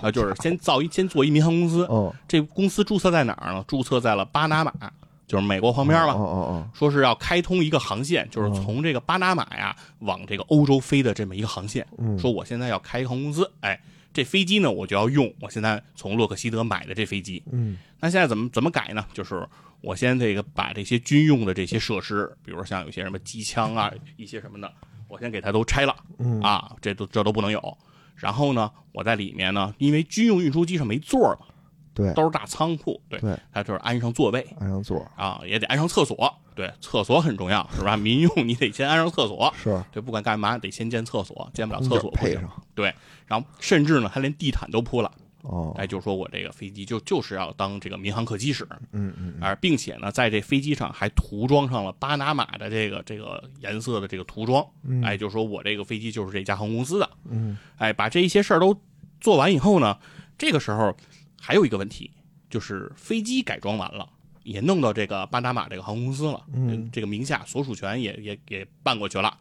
[0.00, 1.84] 啊，就是先造一先做一民航公司。
[1.90, 3.62] 哦，这公司注册在哪儿呢？
[3.68, 4.72] 注册在了巴拿马，
[5.32, 6.12] 就是美国旁边嘛。
[6.12, 11.86] 哦哦说是要开通一个航线，就是从这个巴拿马呀往这个欧洲飞的这么一个航线。
[11.96, 13.80] 嗯说我现在要开航空公司，哎，
[14.12, 17.42] 这飞机呢我就要用我现在从洛克希德买的这飞机。
[17.50, 19.06] 嗯那现在怎么怎么改呢？
[19.14, 19.48] 就是
[19.80, 24.70] 我先这个把这些军用的这些设施，比如说像有些什么机枪啊， 一些什么的，
[25.08, 27.78] 我先给它都拆了嗯啊，这都这都不能有。
[28.14, 31.46] 然后呢，我在里面呢，因为军用运输机上没座儿嘛，
[31.94, 32.12] 对。
[32.14, 34.46] 都是大仓库，对，对，它就是安上座位。
[34.58, 35.06] 安上座。
[35.16, 37.96] 啊，也得安上厕所，对，厕所很重要，是吧？
[37.96, 39.82] 民用你得先安上厕所，是。
[39.92, 42.50] 对，不管干嘛得先建厕所，建不了厕所配上。
[42.74, 42.94] 对，
[43.26, 45.10] 然后甚至呢，他连地毯都铺了，
[45.42, 55.02] 哦，哎，就是说我这个飞机就就是要当这个民航客机使，嗯嗯而并且呢，在这飞机上还涂装上了巴拿马的这个这个颜色的这个涂装，嗯。
[55.02, 57.56] 哎，就是说我这个飞机就是这家航空公司的，嗯。
[57.76, 58.74] 哎，把这一些事儿都
[59.20, 59.98] 做完以后呢，
[60.38, 60.94] 这个时候
[61.44, 62.08] 还有一个问题，
[62.48, 64.08] 就是飞机改装完了。
[64.44, 66.88] 也弄到这个巴拿马这个航空公司了，嗯。
[66.92, 69.36] 这个名下所属权也也也办过去了，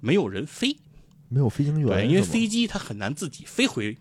[0.00, 0.76] 没有人飞，
[1.28, 3.96] 没有飞行员对，因为飞机它很难自己飞回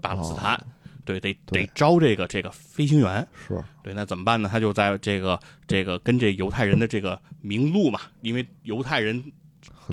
[0.00, 0.60] 巴勒斯坦，
[1.04, 3.62] 对，得得招这个这个飞行员，是。
[3.84, 4.48] 对，那怎么办呢？
[4.50, 9.32] 他就在这个这个跟这犹太人的这个名录嘛，因为犹太人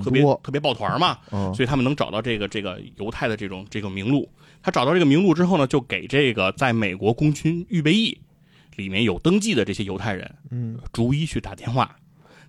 [0.04, 1.54] 特别特别抱团嘛，嗯。
[1.54, 4.28] 所以他们能找到这个这个犹太的这种这个名录。
[4.64, 8.18] 他找到这个名录之后呢，就给这个在美国空军预备役
[8.78, 11.96] 里面有登记的这些犹太人，嗯逐一去打电话。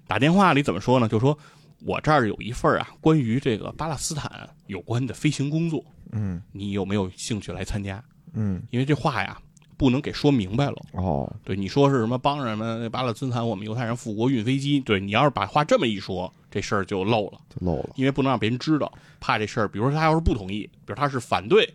[0.07, 1.09] 打电话里怎么说呢？
[1.09, 1.37] 就说
[1.85, 8.03] 我这儿有一份啊，关于这个巴勒斯坦有关的飞行工作，嗯你有没有兴趣来参加？
[8.33, 9.39] 嗯因为这话呀，
[9.77, 10.77] 不能给说明白了。
[10.93, 14.79] 哦对，你说是什么帮什么巴勒斯坦我们犹太人复国运飞机？
[14.81, 19.69] 对你要是把话这么一说，这事儿就漏了，就漏了因为不能让别人知道，怕这事儿。
[19.69, 21.69] 比如说他要是不同意，比如他是反对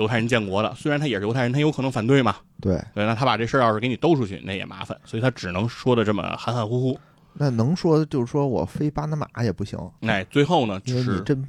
[0.00, 2.36] 犹太人建国的，虽然他也是犹太人，他有可能反对嘛。
[2.60, 6.98] 对，对，那他把这事儿要是给你兜出去，那也麻烦，所以他只能说的这么含含糊糊。
[7.34, 11.48] 那能说就是说我飞巴拿马也不行，哎，最后呢，就是你真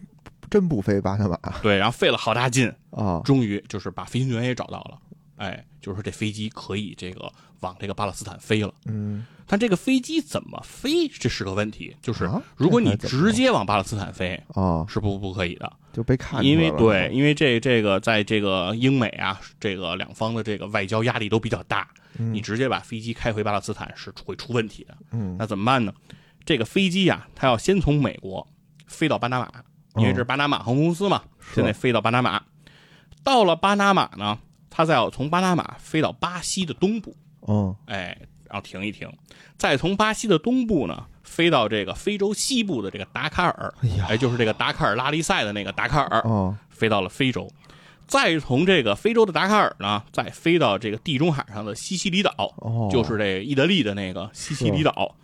[0.49, 4.99] 真不飞巴拿马对，然后费了好大劲，啊，终于就是把飞行员也找到了。
[5.37, 8.73] 哎，就是说这飞机可以这个往这个巴勒斯坦飞了。
[8.85, 11.93] 嗯但这个飞机怎么飞，这是个问题。
[12.01, 24.97] 就是啊如果你直接往巴勒斯坦飞，啊，是不不可以的，就被看出因为对，因为这这个在这个英美啊，这个两方的这个外交压力都比较大，嗯你直接把飞机开回巴勒斯坦是会出问题的。
[25.11, 25.93] 嗯那怎么办呢？
[26.45, 28.47] 这个飞机呀、它要先从美国
[28.87, 29.51] 飞到巴拿马，
[29.95, 32.41] 因为这是巴拿马航空公司嘛，是先得飞到巴拿马。
[33.21, 37.15] 到了巴拿马呢，它再要从巴拿马飞到巴西的东部，
[37.47, 38.17] 嗯哎，
[38.49, 39.11] 然后停一停，
[39.57, 43.73] 再从巴西的东部呢飞到这个非洲西部的这个达喀尔，
[44.07, 46.57] 哎就是这个达喀尔拉力赛的那个达喀尔，哦。
[46.69, 47.47] 飞到了非洲，
[48.07, 55.15] 再从这个非洲的达喀尔呢，再飞到这个地中海上的西西里岛，哦，就是这意大利的那个西西里岛。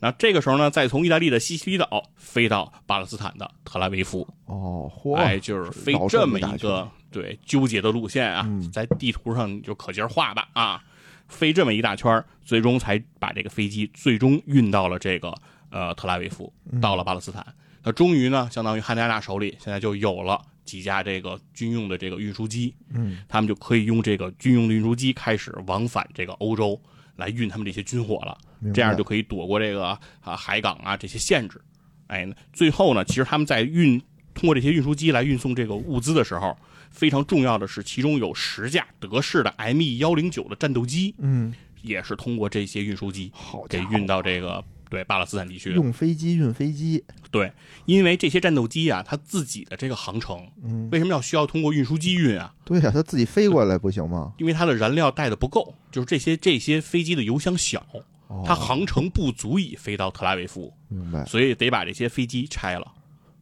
[0.00, 8.70] 那这个时候呢，再从意大利的西西里岛飞到巴勒斯坦的特拉维夫，哦嚯，哎，就是飞这么么一个对纠结的路线啊，嗯。
[8.70, 10.84] 在地图上你就可劲儿画吧啊，
[11.28, 15.34] 飞这么一大圈儿，最终才把这个飞机最终运到了这个
[15.70, 17.46] 呃特拉维夫，嗯到了巴勒斯坦。
[17.82, 26.80] 那终于呢，相当于汉尼亚手里现在就有了几架这个军用的这个运输机，嗯他们就可以用这个军用的运输机开始往返这个欧洲
[27.16, 28.36] 来运他们这些军火了。
[28.74, 31.60] 这样就可以躲过这个啊海港啊这些限制。
[32.08, 33.96] 哎，最后呢，其实他们在运
[34.34, 36.58] 通过这些运输机来运送这个物资的时候，
[36.90, 45.70] 非常重要的是，其中有十架德式的 ME 幺零九的战斗机，嗯，也是通过这些运输机好给运到这个对巴勒斯坦地区。
[45.70, 47.52] 用飞机运飞机，对，
[47.86, 52.54] 因为这些战斗机啊，它自己的这个航程，嗯，为什么要需要通过运输机运啊？
[52.64, 54.32] 对呀，它自己飞过来不行吗？
[54.38, 57.86] 因为它的燃料带的不够，就是这些这些飞机的油箱小，
[58.28, 60.72] 哦它航程不足以飞到特拉维夫。
[60.88, 62.92] 明白，所以得把这些飞机拆了，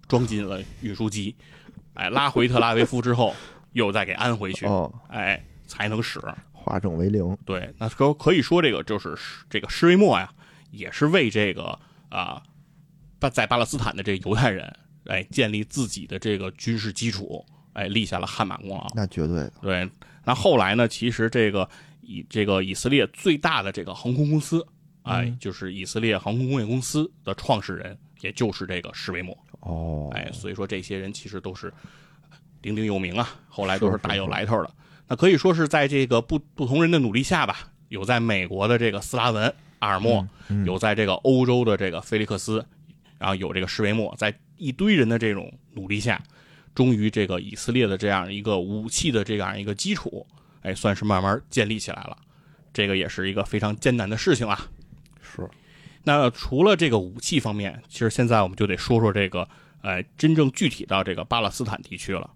[0.08, 1.34] 装进了运输机，
[1.96, 3.34] 哎，拉回特拉维夫之后，
[3.72, 6.20] 又再给安回去，哦，哎，才能使。
[6.52, 9.16] 化整为零，对，那可可以说这个就是
[9.48, 10.28] 这个施维莫呀，
[10.72, 11.78] 也是为这个
[12.08, 12.42] 啊
[13.20, 18.84] 巴、在巴勒斯坦的这个犹太人，哎，建立自己的这个军事基础，哎，立下了汗马功劳。
[18.96, 19.88] 那绝对的，对，
[20.24, 21.68] 那后来呢，其实这个
[22.00, 24.66] 以这个以色列最大的这个航空公司，
[25.02, 29.36] 哎，嗯就是以色列航空工业公司的创始人，也就是这个施维莫。
[29.60, 31.72] 哦，哎，所以说这些人其实都是
[32.60, 34.70] 鼎鼎有名啊，后来都是大有来头的。
[35.08, 42.64] 那可以说是在这个不不同人的努力下吧，有在美国的这个斯拉文阿尔默，嗯有在这个欧洲的这个菲利克斯，
[43.18, 46.20] 然后有这个施维莫，在一堆人的这种努力下，
[46.74, 50.26] 终于这个以色列的这样一个武器的这样一个基础，
[50.62, 52.16] 哎，算是慢慢建立起来了。
[52.72, 54.68] 这个也是一个非常艰难的事情啊。
[55.22, 55.48] 是，
[56.06, 59.48] 那除了这个武器方面，其实现在我们就得说说这个，
[59.82, 62.30] 呃，真正具体到这个巴勒斯坦地区了。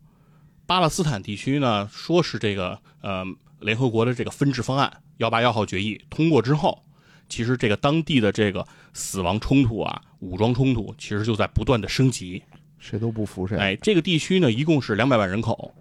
[0.66, 3.24] 巴勒斯坦地区呢，说是这个呃
[3.60, 6.82] 联合国的这个分治方案幺八幺号决议通过之后，
[7.28, 12.42] 其实这个当地的这个死亡冲突啊，武装冲突其实就在不断的升级。
[12.80, 15.72] 谁都不服谁，哎，这个地区呢一共是两百万人口，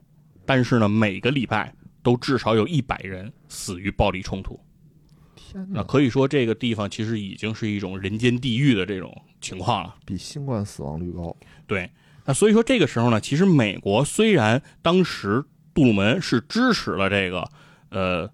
[0.45, 1.73] 但是呢每个礼拜
[2.04, 4.60] 都至少有一百人死于暴力冲突。
[5.53, 9.95] 那天哪，可以说这个地方其实已经是一种人间地狱的这种情况了。
[10.05, 11.35] 比新冠死亡率高，
[11.65, 11.89] 对，
[12.25, 17.49] 那所以说这个时候呢，其实美国虽然当时杜鲁门是支持了这个
[17.89, 18.29] 呃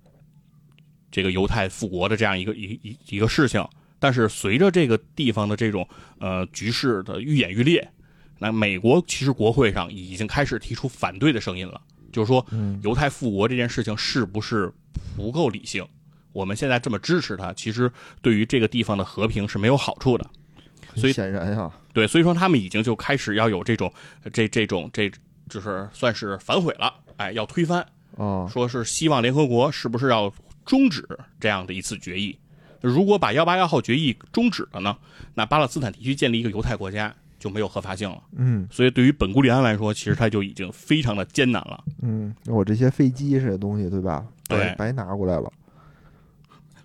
[1.12, 3.66] 这个犹太复国的这样一个一一一个事情，
[4.00, 5.88] 但是随着这个地方的这种
[6.20, 7.90] 呃局势的愈演愈烈，
[8.40, 11.80] 那美国其实国会上已经开始提出反对的声音了，
[12.12, 14.74] 就是说嗯，犹太复国这件事情是不是
[15.16, 15.86] 不够理性？
[16.36, 17.90] 我们现在这么支持他，其实
[18.22, 20.30] 对于这个地方的和平是没有好处的。
[20.96, 23.90] 所以显然呀，对，所以说他们已经就开始要有这种
[24.34, 25.10] 这这种这
[25.50, 27.80] 就是算是反悔了，哎，要推翻，
[28.18, 30.30] 啊，说是希望联合国是不是要
[30.66, 31.08] 终止
[31.40, 32.38] 这样的一次决议？
[32.82, 34.98] 如果把幺八幺号决议终止了呢，
[35.34, 38.22] 那巴勒斯坦地区建立一个犹太国家就没有合法性了。
[38.36, 41.82] 嗯所以对于本古里安来说，其实他就已经非常的艰难了。
[42.02, 44.26] 嗯，我这些飞机这些东西，对吧？
[44.48, 45.52] 对白拿过来了，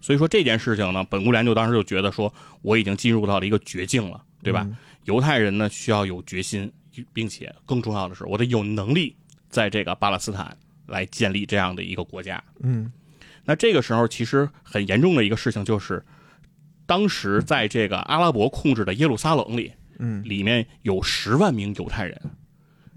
[0.00, 2.32] 所以说这件事情呢，本古里安就当时就觉得说，
[2.62, 4.64] 我已经进入到了一个绝境了，对吧？
[4.68, 6.70] 嗯犹太人呢需要有决心，
[7.12, 9.16] 并且更重要的是，我得有能力
[9.48, 10.54] 在这个巴勒斯坦
[10.86, 12.42] 来建立这样的一个国家。
[12.60, 12.92] 嗯
[13.44, 16.04] 那这个时候，其实很严重的一个事情就是，
[16.86, 22.20] 当时在这个阿拉伯控制的耶路撒冷里，嗯里面有十万名犹太人。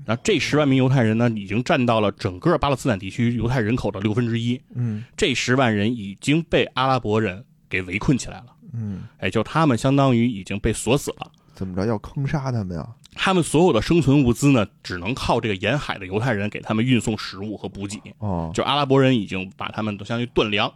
[0.06, 4.60] 那这十万名犹太人呢，已经占到了整个巴勒斯坦地区犹太人口的六分之一。
[4.76, 11.32] 嗯这十万人已经被阿拉伯人给围困起来了，嗯，哎，就他们相当于已经被锁死了。
[11.54, 12.88] 怎么着要坑杀他们呀？
[13.16, 17.99] 他们所有的生存物资呢，只能靠这个沿海的犹太人给他们运送食物和补给。
[18.18, 20.74] 哦，就阿拉伯人已经把他们都相当于断粮、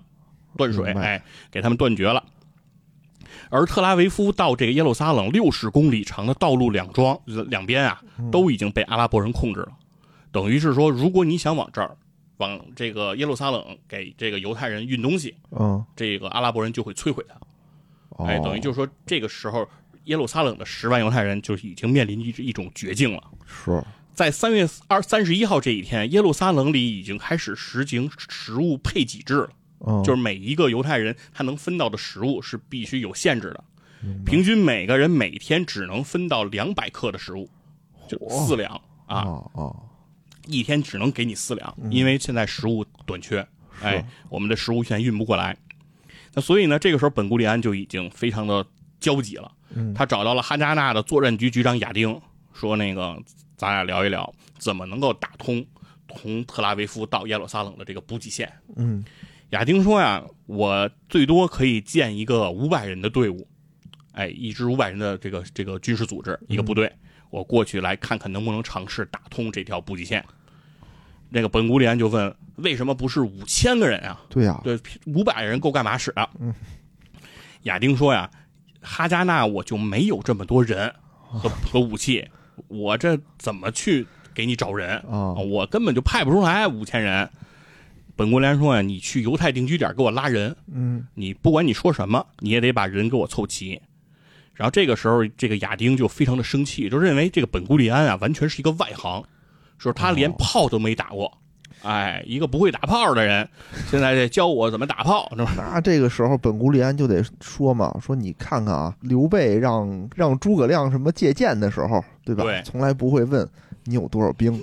[0.55, 1.21] 断水，哎，
[1.51, 2.23] 给他们断绝了。
[3.49, 9.71] 而特拉维夫到这个耶路撒冷六十公里长的道路两桩两边啊，嗯都已经被阿拉伯人控制了。
[10.31, 11.97] 等于是说，如果你想往这儿，
[12.37, 17.35] 往这个耶路撒冷给这个犹太人运东西，嗯，这个阿拉伯人就会摧毁它。
[18.09, 19.67] 哦，哎，等于就是说，这个时候
[20.03, 23.23] 耶路撒冷的十万犹太人就已经面临一一种绝境了。
[23.45, 23.83] 是，
[24.13, 29.49] 在三月二三十一号这一天，耶路撒冷里已经开始实行食物配给制了，
[29.79, 33.63] 嗯，就是每一个犹太人他能分到的食物是必须有限制的，
[34.25, 37.49] 平均每个人每天只能分到两百克的食物，
[38.07, 38.73] 就嚯四两
[39.05, 39.75] 啊，哦哦，
[40.45, 43.47] 一天只能给你四两，因为现在食物短缺，
[43.81, 45.55] 哎，我们的食物现在运不过来。
[46.33, 48.65] 那所以呢，这个时候本古里安就已经非常的
[48.99, 49.51] 焦急了。
[49.75, 52.19] 嗯他找到了哈加纳的作战局局长亚丁，
[52.53, 53.21] 说：“那个，
[53.57, 55.65] 咱俩聊一聊，怎么能够打通
[56.15, 59.03] 从特拉维夫到耶路撒冷的这个补给线。”嗯
[59.51, 63.47] 亚丁说呀，我最多可以建一个五百人的队伍，
[64.11, 66.91] 哎，一支五百人的这个这个军事组织，一个部队，
[67.29, 70.23] 我过去来看看能不能尝试打通这条补给线。
[71.29, 74.21] 那个本古里安就问，为什么不是五千个人啊？
[74.29, 76.29] 对呀，对，五百人够干嘛使的？
[76.39, 76.53] 嗯
[77.63, 78.29] 亚丁说呀，
[78.81, 82.27] 哈加纳我就没有这么多人和和武器，
[82.67, 84.97] 我这怎么去给你找人？
[85.09, 87.29] 啊我根本就派不出来五千人。
[88.17, 93.79] 本国联说呀，你去犹太定居点给我拉人，嗯你不管你说什么，你也得把人给我凑齐。
[94.55, 99.23] 然后这个时候，这个亚丁就非常的生气，就认为这个本古利安啊，完全是一个外行，
[99.77, 101.31] 说他连炮都没打过，
[101.83, 103.47] 哎，一个不会打炮的人，
[103.87, 105.69] 现在得教我怎么打炮，是吧？
[105.71, 112.43] 那这个时候本古里安就得说嘛，说你看看啊，刘备让让诸葛亮什么借箭的时候，对吧？
[112.43, 113.47] 对从来不会问
[113.83, 114.59] 你有多少兵，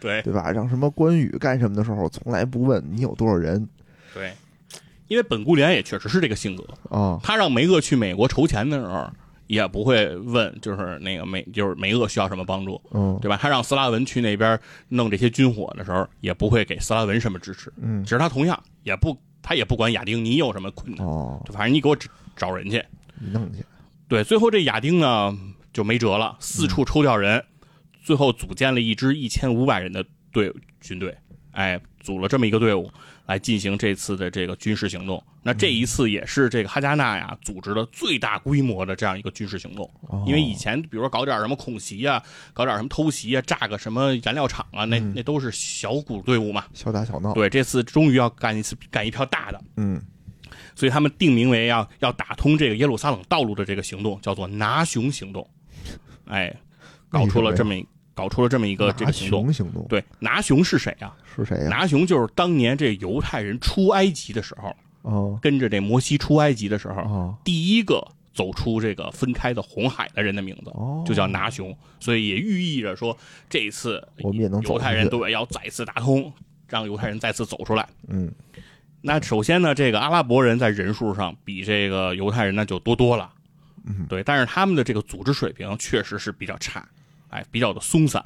[0.00, 0.50] 对对吧？
[0.50, 3.68] 让什么关羽干什么的时候，从来不问你有多少人
[4.14, 4.32] 对，
[5.08, 7.18] 因为本固连也确实是这个性格，啊。
[7.22, 9.10] 他让梅厄去美国筹钱的时候，
[9.46, 13.38] 也不会问，就是那个梅，就是梅厄需要什么帮助，嗯对吧？
[13.40, 17.72] 他让斯拉文去那边弄这些军火的时候，也不会给斯拉文什么支持。
[17.80, 22.82] 嗯其实他同样也不，他也不管亚丁你有什么困难，哦，就反正你给我找找人去。
[23.20, 23.64] 你弄去，
[24.06, 25.36] 对，最后这亚丁呢
[25.72, 27.42] 就没辙了，四处抽调人，
[28.02, 31.16] 最后组建了一支一千五百人的队军队，
[31.52, 32.90] 哎，组了这么一个队伍
[33.26, 35.22] 来进行这次的这个军事行动。
[35.42, 42.22] 那这一次也是这个哈加纳呀组织的最大规模的这样一个军事行动，哦因为以前比如说搞点什么恐袭啊，
[42.52, 46.66] 搞点什么偷袭啊，炸个什么燃料厂啊，那那都是小股队伍嘛。
[46.74, 50.02] 小打小闹，对，这次终于要干一次干一票大的，嗯
[50.74, 55.48] 所以他们定名为要要打通这个耶路撒冷道路的这个行动，叫做拿熊行动。
[56.26, 56.54] 哎，
[57.08, 59.44] 搞出了这么一搞出了这么一个这个行动。
[59.44, 59.86] 熊行动。
[59.88, 61.16] 对，拿熊是谁啊？
[61.36, 61.68] 是谁呀？
[61.68, 65.38] 拿熊就是当年这犹太人出埃及的时候，哦。
[65.40, 67.36] 跟着这摩西出埃及的时候，哦。
[67.44, 73.16] 第一个走出这个分开的红海的人的名字，哦，就叫拿熊，所以也寓意着说
[73.48, 76.32] 这一次我们也能走犹太人对要再次打通，
[76.68, 77.88] 让犹太人再次走出来。
[78.08, 78.32] 嗯。
[79.00, 83.32] 那首先呢，这个阿拉伯人在人数上比这个犹太人呢就多多了，
[83.86, 84.06] 嗯。
[84.08, 86.86] 对，但是他们的这个组织水平确实是比较差，
[87.28, 88.22] 哎，比较的松散。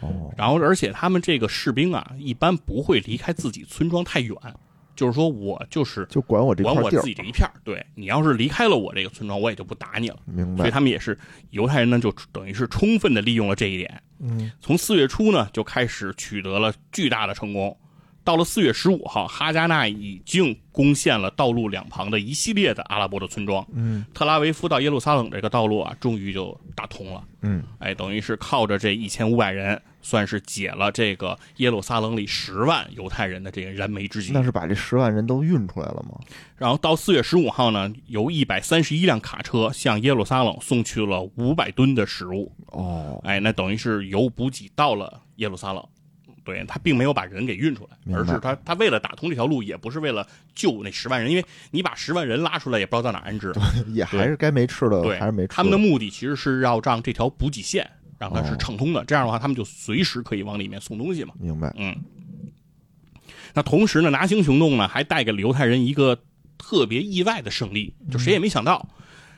[0.00, 4.36] 哦然后，而且他们这个士兵啊，一般不会离开自己村庄太远，
[4.94, 10.16] 就是说我就是就管我这管我自己这一片儿对你要是离开了我这个村庄，我也就不打你了。
[10.24, 10.70] 明白所以？
[10.70, 11.18] 他们也是
[11.50, 14.02] 犹太人呢，就等于是充分的利用了这一点。
[14.20, 17.76] 嗯从四月初呢，就开始取得了巨大的成功。
[18.28, 23.66] 到了四月十五号，哈加纳已经攻陷了道路两旁的一系列的阿拉伯的村庄。
[23.72, 27.24] 嗯特拉维夫到耶路撒冷这个道路啊，终于就打通了。
[27.40, 34.30] 嗯哎，等于是靠着这一千五百人，算是解了这个耶路撒冷里十万犹太人的这个燃眉之急。
[34.34, 36.20] 那是把这十万人都运出来了吗？
[36.58, 42.52] 然后到四月十五号呢，由一百三十一辆卡车向耶路撒冷送去了五百吨的食物。
[42.66, 45.82] 哦，哎，那等于是由补给到了耶路撒冷。
[46.48, 53.52] 对他并没有把人给运出来，而是他他为了打通这条路，也不是为了救那十万人，因为你把十万人拉出来，也不知道到哪安置。
[53.88, 55.48] 也还是该没吃的对，还是没吃。
[55.48, 57.86] 他们的目的其实是要让这条补给线
[58.18, 61.34] 让它是哦畅通的，这样的话，他们就随时可以往里面送东西嘛。
[61.38, 61.70] 明白？
[61.76, 61.94] 嗯，
[63.52, 66.18] 那同时呢，拿星行动呢还带给了犹太人一个
[66.56, 68.88] 特别意外的胜利，就谁也没想到，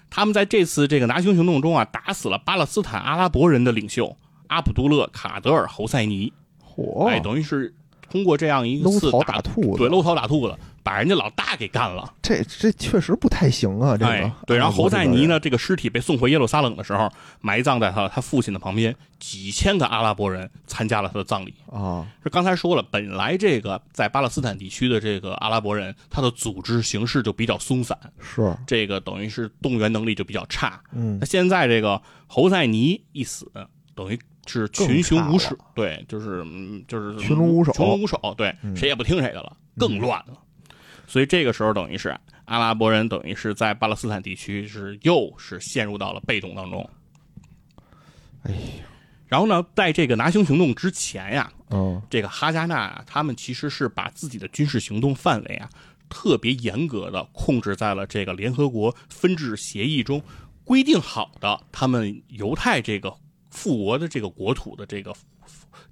[0.09, 6.33] 他们在这次这个拿星行动中啊，打死了巴勒斯坦阿拉伯人的领袖阿卜杜勒·卡德尔·侯赛尼，
[6.77, 7.75] 嚯，哎，等于是
[8.11, 12.13] 通过这样一搂草次打打兔子，对搂草打兔子，把人家老大给干了。
[12.21, 13.97] 这这确实不太行啊！
[13.97, 15.35] 这哎个，对，然后侯赛尼呢？
[15.35, 17.09] 呢，这个尸体被送回耶路撒冷的时候，
[17.41, 21.55] 埋葬在他他父亲的旁边，几千个阿拉伯人参加了他的葬礼。
[21.71, 30.81] 啊，这刚才说了，本来这个在巴勒斯坦地区的这个阿拉伯人，他的组织形式就比较松散，是，这个等于是动员能力就比较差。
[30.93, 33.51] 嗯那现在这个侯赛尼一死，
[33.95, 34.19] 等于
[34.51, 40.39] 是群雄无首，对，就是嗯就是群龙无首群龙无首，对，嗯谁也不听谁的了，更乱了。
[41.07, 46.91] 所以这个时候，等于是阿拉伯人等于是在巴勒斯坦地区是又是陷入到了被动当中。
[48.43, 48.85] 哎呀，
[49.27, 55.69] 然后呢，在这个拿星行动之前呀，嗯这个哈加纳啊，他们其实是把自己的军事行动范围啊，
[56.09, 60.23] 特别严格的控制在了这个联合国分治协议中
[60.65, 63.13] 规定好的他们犹太这个
[63.51, 65.13] 复国的这个国土的这个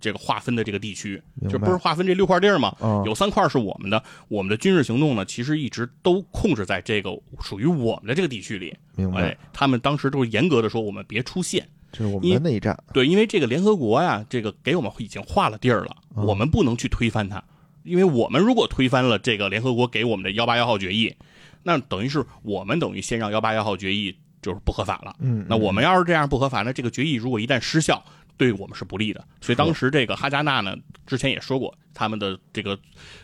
[0.00, 2.74] 这个划分的这个地区，就不是划分这六块地儿吗？
[2.80, 8.74] 嗯有三块是我们的，我们的军事行动呢，其实一直都控制在这个属于我们的这个地区里。
[8.94, 11.68] 明白哎，，他们当时都是严格的说，我们别出现。
[11.90, 17.42] 这是我们的内战，对，因为这个联合国呀，这个给我们已经划了地儿了，嗯我们不能去推翻它，
[17.82, 21.16] 因为我们如果推翻了这个联合国给我们的幺八幺号决议，
[21.62, 25.14] 那等于是我们等于先让幺八幺号决议就是不合法了。
[25.20, 28.02] 嗯，那我们要是这样不合法，那这个决议如果一旦失效，
[28.36, 29.24] 对我们是不利的。
[29.40, 30.76] 所以当时这个哈加纳呢，
[31.06, 32.78] 之前也说过，他们的这个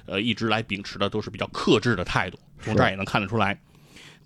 [0.06, 3.58] 呃一直来秉持的都是比较克制的态度，从这儿也能看得出来。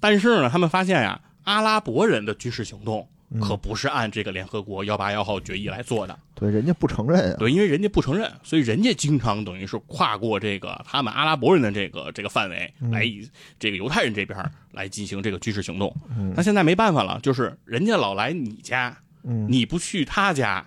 [0.00, 6.18] 但是呢，他们发现呀，阿拉伯人的军事行动嗯可不是按这个联合国幺八幺号决议来做的。
[6.34, 14.38] 对人家不承认啊，对，因为人家不承认，所以人家经常等于是跨过这个他们阿拉伯人的这个这个范围，来以这个犹太人这边
[14.72, 15.94] 来进行这个军事行动。
[16.16, 20.64] 嗯那现在没办法了，就是人家老来你家，嗯，你不去他家，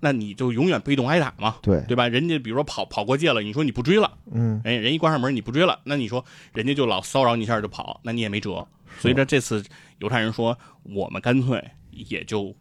[0.00, 2.06] 那你就永远被动挨打嘛，对，对吧？
[2.06, 8.66] 人家比如说跑跑过界了，你说你不追了，嗯哎，人一关上门你不追了，那你说人家就老骚扰你一下就跑，那你也没辙。
[9.00, 9.64] 所以这这次
[9.98, 11.64] 犹太人说，我们干脆
[12.08, 12.54] 也就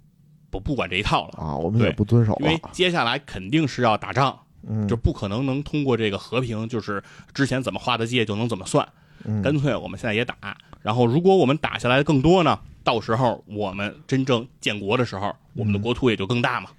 [0.50, 1.34] 不不管这一套了。
[1.38, 7.04] 啊，我们也不遵守因为，接下来肯定是要打仗，嗯，就不可能能通过这个和平，就是
[7.34, 8.88] 之前怎么划的界就能怎么算。
[9.26, 10.36] 嗯干脆我们现在也打，
[10.82, 16.70] 然后如果我们打下来的更多呢，到时候我们真正建国的时候，我们的国土也就更大嘛。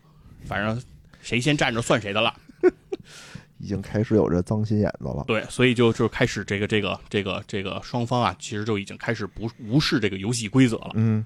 [0.44, 0.82] 反正
[1.22, 2.34] 谁先站着算谁的了。
[3.58, 10.90] 已经开始有这脏心眼子了，对，所以就就开始这个这个这个这个双方啊，其实就已经开始不无视这个游戏规则了。
[10.94, 11.24] 嗯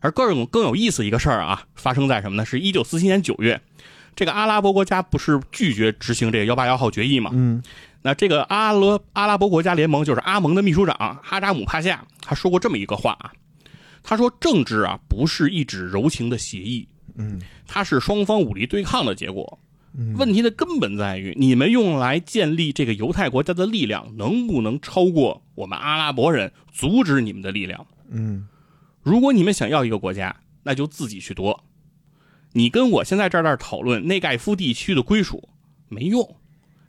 [0.00, 2.44] 而更有更有意思一个事儿啊，发生在什么呢？
[2.44, 3.60] 是一九四七年九月，
[4.14, 7.30] 这个阿拉伯国家不是拒绝执行这个幺八幺号决议嘛？
[7.34, 7.62] 嗯
[8.00, 13.32] 那这个阿拉阿拉伯国家联盟就是阿盟的秘书长哈扎姆帕夏，他说过这么一个话啊，
[14.04, 16.86] 他说政治啊不是一纸柔情的协议，
[17.16, 19.58] 嗯它是双方武力对抗的结果。
[19.98, 27.84] 嗯，问题的根本在于，你们用来建立这个犹太国家的力量，能不能超过我们阿拉伯人阻止你们的力量？
[28.10, 28.46] 嗯
[29.02, 31.64] 如果你们想要一个国家，那就自己去夺。
[32.52, 35.48] 你跟我现在这儿这儿讨论内盖夫地区的归属
[35.88, 36.36] 没用，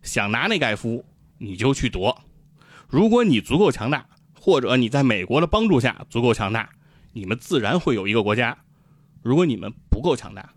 [0.02, 1.06] 想拿内盖夫
[1.38, 2.22] 你就去夺。
[2.88, 6.70] 如果你足够强大，或者你在美国的帮助下足够强大，
[7.14, 8.58] 你们自然会有一个国家。
[9.22, 10.50] 如果你们不够强大，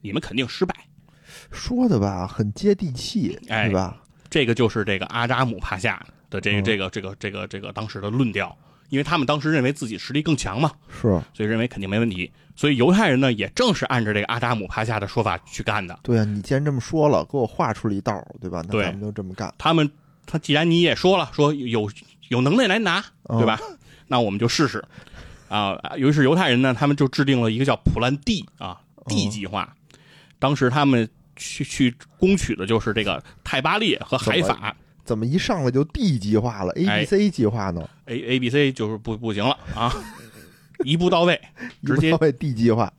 [0.00, 0.74] 你们肯定失败。
[1.50, 4.02] 说的吧，很接地气，哎对吧？
[4.28, 8.56] 这个就是这个阿扎姆帕夏的这个嗯这个这个这个这个当时的论调，
[8.88, 12.30] 因为他们当时认为自己实力更强嘛，是，所以认为肯定没问题。
[12.56, 15.98] 所以犹太人呢，也正是按照这个阿扎姆帕夏的说法去干的。
[16.04, 18.62] 对啊，你既然这么说了，给我画出了一道，对吧？
[18.66, 19.90] 那对咱们就这么干，他们
[20.24, 21.90] 他既然你也说了，说有
[22.28, 23.58] 有能耐来拿，嗯对吧？
[24.06, 24.84] 那我们就试试
[25.48, 25.76] 啊。
[25.96, 29.74] 尤其是犹太人呢，他们就制定了一个叫普兰 D 啊 D 计划。
[30.38, 34.76] 当时他们去去攻取的就是这个泰巴列和海法。
[35.04, 39.92] 怎么一上来就 D 计划了，A 哎 B C 计划呢？A A B C 就是不不行了啊，
[40.84, 41.40] 一步到位，
[41.84, 42.92] 直接 D 计划，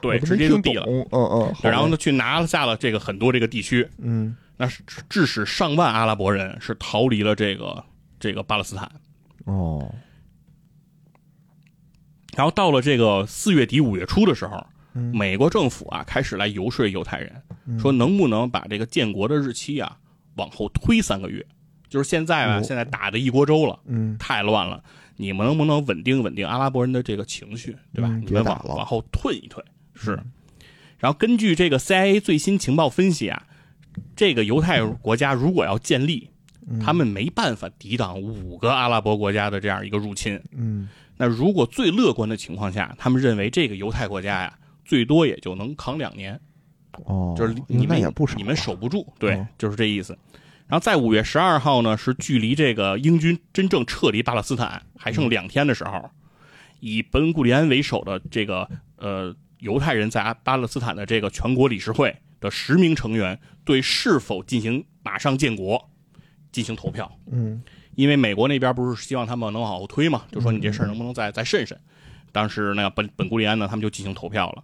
[0.00, 0.84] 对，直接就 D 了。
[0.86, 4.36] 嗯嗯，然后呢，去拿下了这个很多这个地区，嗯。
[4.56, 7.84] 那是致使上万阿拉伯人是逃离了这个
[8.20, 8.88] 这个巴勒斯坦。
[9.46, 9.92] 哦，
[12.36, 14.64] 然后到了这个四月底五月初的时候，
[14.94, 15.12] 嗯。
[15.16, 17.80] 美国政府啊开始来游说犹太人，嗯。
[17.80, 19.98] 说能不能把这个建国的日期啊
[20.36, 21.44] 往后推三个月？
[21.88, 24.82] 就是现在啊，哦现在打的一锅粥了，嗯太乱了，
[25.16, 28.08] 你们能不能稳定稳定阿拉伯人的这个情绪，对吧？
[28.08, 29.62] 嗯你们往往后退一退，
[29.94, 30.18] 是。
[30.98, 33.46] 然后根据这个 CIA 最新情报分析啊，
[34.16, 36.30] 这个犹太国家如果要建立，
[36.66, 40.40] 嗯他们没办法抵挡五个阿拉伯国家的这样一个入侵。
[40.52, 46.40] 嗯那如果最乐观的情况下，他们认为这个犹太国家呀，最多也就能扛两年，
[47.04, 50.16] 哦，就是你们也不少啊，你们守不住，对，嗯就是这意思。
[50.66, 56.10] 然后在五月十二号呢，是距离这个英军真正撤离巴勒斯坦还剩两天的时候，
[56.80, 65.90] 以本古利安为首的这个呃犹太人在阿巴勒斯坦的这个全国理事会的十名成员对是否进行马上建国
[66.50, 67.10] 进行投票。
[67.30, 67.62] 嗯
[67.94, 71.78] 因为美国那边不是希望他们能往后推嘛，就说你这事儿能不能再再慎慎。
[72.32, 74.62] 当时呢，本本古利安呢，他们就进行投票了。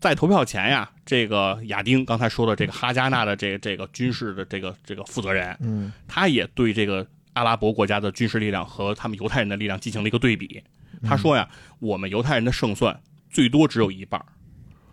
[0.00, 10.62] 在投票前呀，这个亚丁刚才说的这个哈加纳的这个这个军事的这个这个负责人，嗯他也对这个阿拉伯国家的军事力量和他们犹太人的力量进行了一个对比。
[11.02, 12.98] 他说呀，我们犹太人的胜算
[13.30, 14.26] 最多只有一半儿。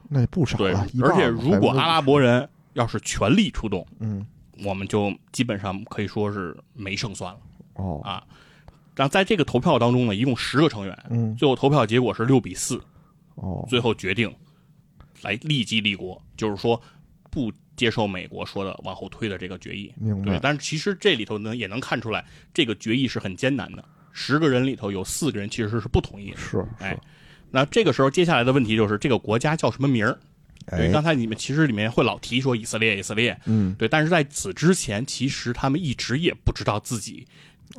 [0.07, 4.25] 那也不少对而且如果阿拉伯人要是全力出动，嗯。
[4.63, 7.39] 我们就基本上可以说是没胜算了。
[7.73, 8.01] 哦。
[8.03, 8.23] 啊。
[8.95, 11.35] 然后在这个投票当中呢，一共十个成员，嗯。
[11.35, 12.79] 最后投票结果是六比四，
[13.35, 13.65] 哦。
[13.67, 14.33] 最后决定
[15.25, 16.81] 来立即立国，就是说
[17.29, 19.91] 不接受美国说的往后推的这个决议。
[19.99, 22.23] 对，明白但是其实这里头呢也能看出来，
[22.53, 23.83] 这个决议是很艰难的。
[24.13, 26.37] 十个人里头有四个人其实是不同意的。
[26.37, 26.97] 是哎，
[27.51, 30.17] 那这个时候接下来的问题就是这个国家叫什么名儿？
[30.67, 37.27] 对，哎刚才你们其实里面会老提说以色列，以色列，嗯对，但是在此之前，其实他们一直也不知道自己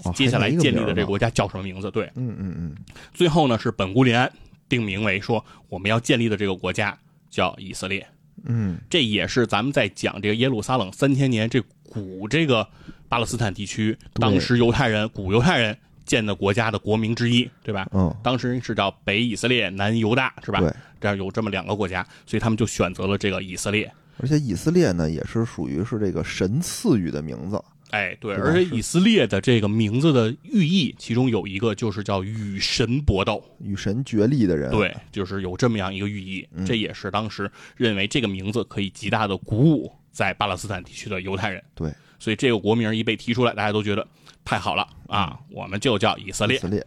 [0.04, 1.90] 哦接下来建立的这个个国家叫什么名字。
[1.90, 2.76] 对，嗯嗯嗯
[3.14, 4.30] 最后呢是本古里安
[4.68, 6.96] 定名为说我们要建立的这个国家
[7.30, 8.06] 叫以色列。
[8.44, 12.68] 嗯这也是咱们在讲这个耶路撒冷三千年这古这个
[13.08, 17.88] 巴勒斯坦地区，当时犹太人古犹太人建的国家的国名之一，对吧？
[17.92, 20.60] 嗯当时是叫北以色列、南犹大，是吧？
[20.60, 23.90] 对，这样有这么两个国家，所以他们就选择了这个以色列。
[24.18, 27.62] 而且以色列呢也是属于是这个神赐予的名字。
[27.90, 36.46] 哎，对，而且以色列的这个名字的寓意，其中有一个就是叫与神搏斗，与神决力的人，对，就是有这么样一个寓意。
[36.52, 36.66] 嗯。
[36.66, 41.62] 这也是当时认为这个名字可以极大的鼓舞在巴勒斯坦地区的犹太人。
[41.74, 44.06] 对，所以这个国名一被提出来，大家都觉得
[44.44, 46.56] 太好了啊，我们就叫以色列。
[46.56, 46.68] 以色。
[46.68, 46.84] 列，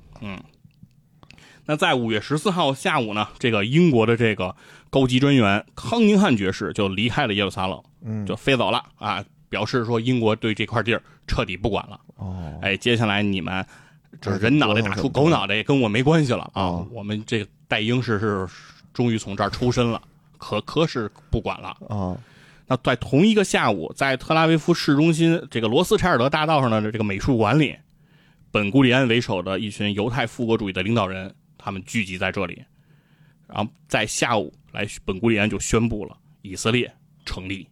[1.65, 4.55] 那在五月十四号下午呢，这个英国的这个
[4.89, 8.25] 高级专员康宁汉爵士就离开了耶路撒冷，嗯。
[8.25, 11.99] 就飞走了啊，表示说英国对这块地儿彻底不管了。
[12.15, 13.65] 哦，哎，接下来你们
[14.21, 16.63] 就是人脑袋打出狗脑袋，也跟我没关系了啊！
[16.63, 18.47] 哦我们这个戴英士是
[18.93, 20.01] 终于从这儿抽身了，
[20.37, 21.75] 可可是不管了。
[21.89, 22.17] 啊
[22.71, 27.75] 那在同一个下午，在特拉维夫市中心这个罗斯柴尔德大道上的这个美术馆里，
[28.51, 32.63] 本古里安为首的一群犹太复国主义的领导人，他们聚集在这里，
[33.47, 36.93] 然后在下午来，本古里安就宣布了以色列
[37.25, 37.67] 成立。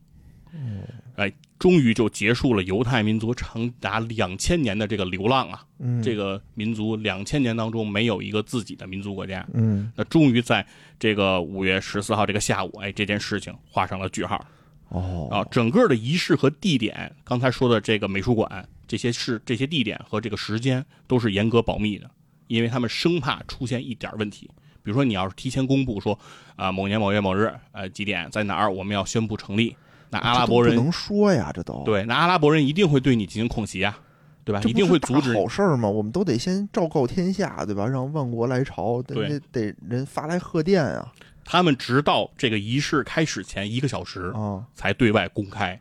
[1.16, 5.64] 哎，终于就结束了犹太民族长达两千年的这个流浪啊！
[5.80, 10.66] 嗯这个民族两千年当中没有一个自己的民族国家，嗯那终于在
[11.00, 14.46] 这个五月十四号这个下午，哎，这件事情画上了句号。
[14.90, 22.10] 哦啊，整个的仪式和地点，刚才说的这个美术馆，这些是这些地点和这个时间都是严格保密的，
[22.48, 24.50] 因为他们生怕出现一点问题。
[24.84, 26.18] 比如说，你要是提前公布说，
[26.56, 29.76] 啊、某年某月某日，呃，几点在哪儿，我们要宣布成立，
[30.10, 34.00] 那阿拉伯人不能说呀，这都对，那阿拉伯人一定会对你进行恐袭啊，
[34.44, 34.62] 对吧？
[34.66, 35.90] 一定会阻止好事儿吗？
[35.90, 37.86] 我们都得先昭告天下，对吧？
[37.86, 41.12] 让万国来朝，得得得人发来贺电啊
[41.50, 44.66] 他们直到这个仪式开始前一个小时，啊！
[44.74, 45.80] 才对外公开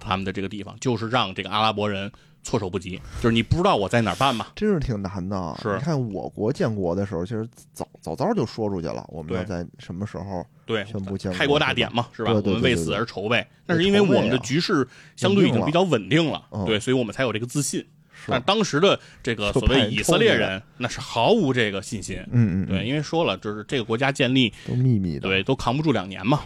[0.00, 2.10] 他们的这个地方，就是让这个阿拉伯人
[2.42, 4.46] 措手不及，就是你不知道我在哪儿办嘛。
[4.56, 5.54] 真是挺难的。
[5.62, 12.32] 是你看我国建国的时候，其实早早早就说出去了，我们要在什么时候对，宣布建国开国大典嘛，是吧？
[12.32, 14.86] 对对我们为此而筹备，那是因为我们的局势
[15.16, 17.84] 相对已经比较稳定了，嗯对，所以我们才有这个自信。
[18.28, 26.42] 但当时的这个所谓以色列人，那是毫无这个信心，嗯嗯，对，嗯因为说了，就是这个国家建立，都秘密的，对，都扛不住两年嘛。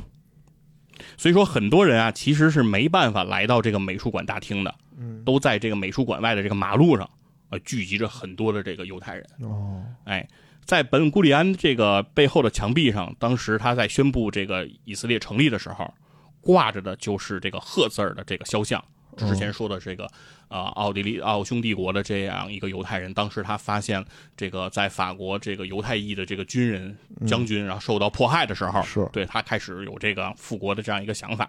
[1.19, 7.09] 所以说，很多人啊，其实是没办法来到这个美术馆大厅的，嗯都在这个美术馆外的这个马路上，
[7.51, 9.27] 呃，聚集着很多的这个犹太人。
[9.43, 10.27] 哦哎，
[10.67, 15.95] 在本古里安这个背后的墙壁上，当时他在宣布这个以色列成立的时候，
[16.41, 18.85] 挂着的就是这个赫字儿的这个肖像。
[19.17, 20.07] 之前说的这个，
[20.49, 24.05] 呃，奥地利奥匈帝国的这样一个犹太人，当时他发现
[24.37, 26.95] 这个在法国这个犹太裔的这个军人
[27.27, 31.49] 将军，然后受到迫害的时候，是对他开始有这个复国的这样一个想法。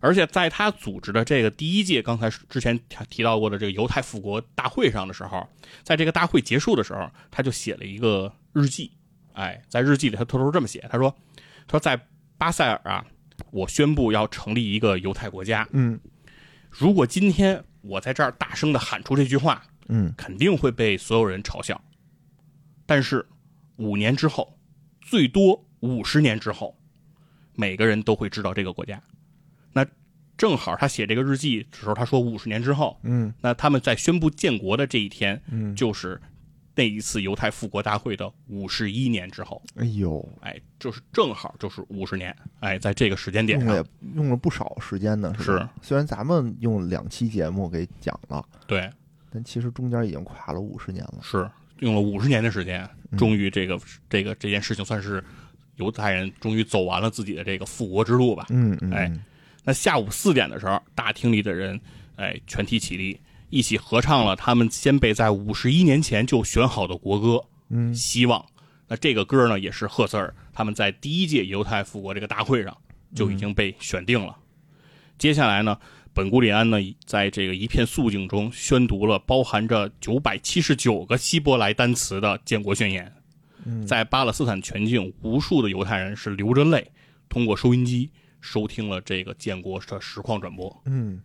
[0.00, 5.48] 而且在他组织的这个第一届，刚才之前提提到过的这个犹太复国大会上的时候，
[5.82, 8.92] 在这个大会结束的时候，他就写了一个日记。
[9.32, 11.10] 哎，在日记里他偷偷这么写，他说
[11.66, 11.98] ：“他说在
[12.38, 13.04] 巴塞尔啊，
[13.50, 15.68] 我宣布要成立一个犹太国家。
[15.72, 15.98] 嗯
[16.70, 21.80] 如果今天我在这儿大声的喊出这句话，嗯肯定会被所有人嘲笑。
[22.84, 23.26] 但是
[23.76, 24.58] 五年之后，
[25.00, 26.76] 最多五十年之后，
[27.54, 29.02] 每个人都会知道这个国家。
[29.74, 29.86] 那
[30.38, 36.20] 正好他写这个日记的时候，他说五十年之后，嗯那他们在宣布建国的这一天，嗯，就是
[36.74, 39.62] 那一次犹太复国大会的五十一年之后。
[39.76, 42.34] 哎呦，哎，就是正好就是五十年。
[42.60, 45.72] 哎，在这个时间点用了上，也用了不少时间呢，是吧？
[45.82, 48.90] 虽然咱们用两期节目给讲了，对，
[49.30, 51.18] 但其实中间已经跨了五十年了。
[51.22, 51.48] 是
[51.78, 55.22] 用了五十年的时间，嗯终于这个、这个这件事情算是
[55.76, 58.46] 犹太人终于走完了自己的这个复国之路吧。
[58.50, 59.12] 嗯嗯，哎
[59.64, 61.80] 那下午四点的时候，大厅里的人，
[62.16, 68.44] 哎，全体起立，一起合唱了他们先辈在五十一年前就选好的国歌，嗯希望
[68.86, 72.76] 那这个歌呢，也是赫兹尔他们在第一届犹太复国这个大会上
[73.14, 74.36] 就已经被选定了。
[75.16, 75.78] 接下来呢，
[76.12, 83.10] 本古里安呢，在这个一片肃静中宣读了包含着九百七十九个希伯来单词的建国宣言。
[83.86, 86.86] 在巴勒斯坦全境，无数的犹太人是流着泪，
[87.30, 88.10] 通过收音机
[88.44, 90.82] 收听了这个建国的实况转播。
[90.84, 91.22] 嗯，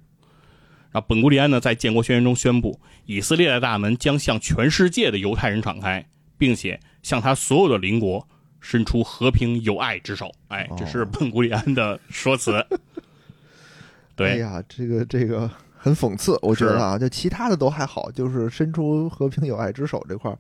[0.89, 6.07] 然后本古里安呢，在建国宣言中宣布，以色列的大门将向全世界的犹太人敞开，
[6.37, 8.25] 并且向他所有的邻国
[8.61, 10.33] 伸出和平友爱之手。
[10.47, 12.65] 哎，这是本古里安的说辞。
[14.15, 15.51] 对，哎呀，这个这个
[15.81, 20.37] 很讽刺，我觉得啊，就其他的都还好，就是伸出和平友爱之手这块儿，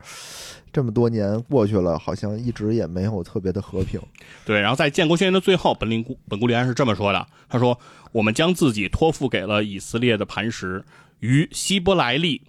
[0.73, 4.01] 这么多年过去了，好像一直也没有特别的和平。
[4.45, 7.79] 对，然后在建国宣言的最后，本林古本古里安是这么说的：“他说，
[8.11, 10.83] 我们将自己托付给了以色列的磐石，
[11.21, 12.41] 于希伯来历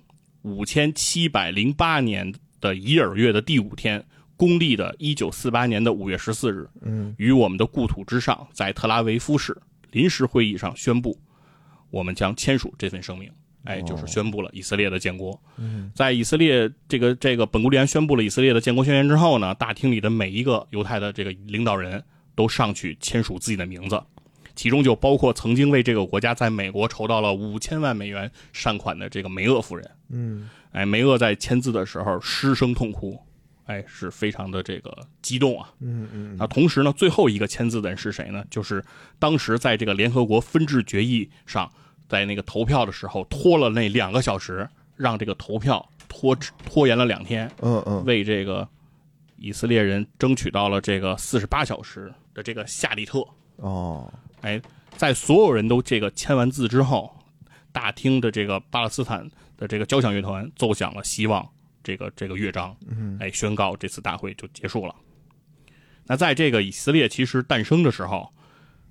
[0.42, 4.04] 五千七百零八年的伊尔月的第五天，
[4.36, 9.56] 公历的一九四八年的五月十四日，嗯，于我们的故土之上，在特拉维夫市
[9.92, 11.16] 临时会议上宣布，
[11.90, 13.30] 我们将签署这份声明。”
[13.64, 15.38] 哎，就是宣布了以色列的建国。
[15.94, 22.02] 在以色列这个这个本古利安宣布了以色列的建国宣言之后呢，大厅里的每一个犹太的这个领导人
[22.34, 24.02] 都上去签署自己的名字，
[24.56, 29.90] 其中就包括曾经为这个国家在美国筹到了五千万美元善款的这个梅厄夫人。
[30.08, 33.20] 嗯，哎，梅厄在签字的时候失声痛哭，
[33.70, 35.70] 哎，是非常的这个激动啊。
[35.80, 38.44] 嗯嗯那同时呢，最后一个签字的人是谁呢？
[38.50, 38.84] 就是
[39.18, 41.70] 当时在这个联合国分治决议上。
[42.10, 47.48] 在那个投票的时候拖了那两个小时，让这个投票拖拖延了两天。
[47.62, 48.68] 嗯嗯，为这个
[49.36, 53.24] 以色列人争取到了这个四十八小时的这个夏利特。
[53.58, 54.60] 哦，哎，
[54.96, 57.16] 在所有人都这个签完字之后，
[57.70, 61.48] 大厅的这个巴勒斯坦的这个交响乐团奏响了希望
[61.82, 62.76] 这个这个乐章，
[63.18, 64.94] 哎，宣告这次大会就结束了。
[66.04, 68.32] 那在这个以色列其实诞生的时候，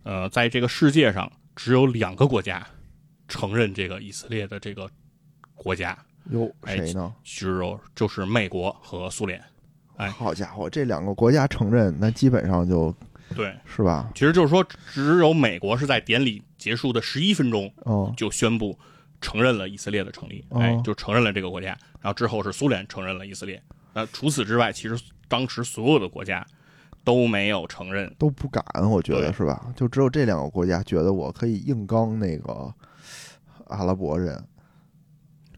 [0.03, 2.65] 呃，在这个世界上只有两个国家。
[3.31, 4.89] 承认这个以色列的这个
[5.53, 5.95] 国家，
[6.31, 7.13] 有谁呢？
[7.23, 9.39] 只有就是美国和苏联。
[9.97, 12.91] 哎，好家伙，这两个国家承认，那基本上就
[13.35, 14.09] 对，是吧？
[14.15, 18.75] 其实就是说，只有美国是在典礼结束的十一分钟，哦，就宣布
[19.21, 21.77] 承认了以色列的成立，哎，就承认了这个国家。
[22.01, 23.61] 然后之后是苏联承认了以色列。
[23.93, 26.45] 那除此之外，其实当时所有的国家
[27.03, 29.73] 都没有承认，都不敢，我觉得是吧？
[29.75, 32.73] 就只有这两个国家觉得我可以硬刚那个。
[33.69, 34.47] 阿拉伯人，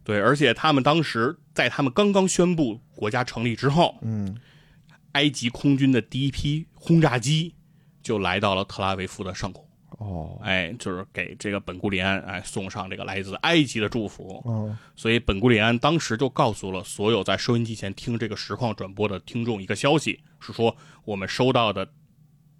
[0.03, 4.35] 对，而且他们当时在他们刚刚宣布国家成立之后，嗯，
[5.13, 7.55] 埃及空军的第一批轰炸机
[8.03, 9.65] 就来到了特拉维夫的上空，
[10.03, 20.75] 哦，哎，就是给这个本古里安哎送上这个来自埃及的祝福，哦，所以本古里安当时就告诉了所有在收音机前听这个实况转播的听众一个消息，是说
[21.05, 21.87] 我们收到的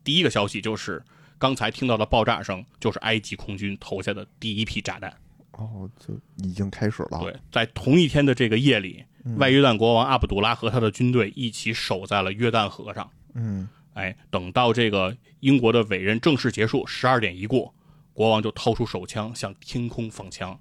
[0.04, 1.04] 第一个消息就是
[1.40, 5.12] 刚才听到的爆炸声，就是埃及空军投下的第一批炸弹。
[5.54, 6.14] 哦，就
[6.48, 7.20] 已经开始了。
[7.22, 9.04] 对，在同一天的这个夜里，
[9.38, 13.10] 外约旦国王阿卜杜拉和他的军队一起守在了约旦河上。
[13.34, 17.74] 嗯，哎，等到这个英国的委任正式结束，十二点一过，
[18.14, 20.58] 国王就掏出手枪向天空放枪，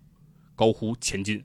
[0.57, 1.43] 高呼前进。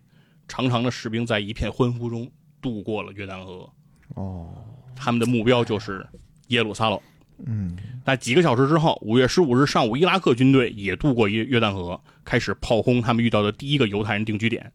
[0.48, 2.30] 长长的士兵在一片欢呼中
[2.62, 3.70] 渡过了约旦河。
[4.16, 4.54] 哦，
[4.96, 6.06] 他们的目标就是
[6.48, 7.00] 耶路撒冷。
[7.46, 14.72] 嗯，在几个小时之后，五月十五日上午，伊拉克军队也渡过约约旦河，开始炮轰他们遇到的第一个犹太人定居点。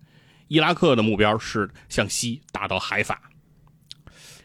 [0.49, 3.30] 伊拉克的目标是向西打到海法。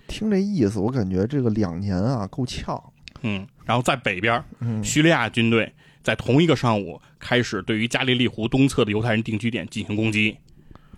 [0.08, 2.82] 听这意思，我感觉这个两年啊够呛。
[3.22, 4.44] 嗯，然后在北边，
[4.84, 5.72] 叙利亚军队
[6.04, 10.38] 在同一个上午开始对于加利利湖东侧的犹太人定居点进行攻击。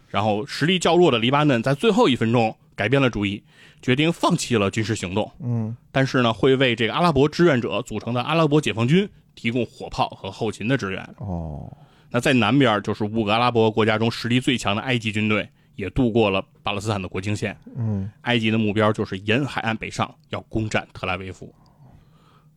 [0.08, 3.44] 然后实力较弱的黎巴嫩在最后一分钟改变了主意。
[3.80, 11.08] 决定放弃了军事行动，嗯，但是呢，会为这个阿拉伯志愿者组成的阿拉伯解放军提供火炮和后勤的支援。
[11.20, 11.72] 哦，
[12.10, 15.48] 那在南边就是五个阿拉伯国家中实力最强的埃及军队
[15.78, 17.58] 也渡过了巴勒斯坦的国境线。
[17.78, 21.56] 嗯，埃及的目标就是沿海岸北上，要攻占特拉维夫。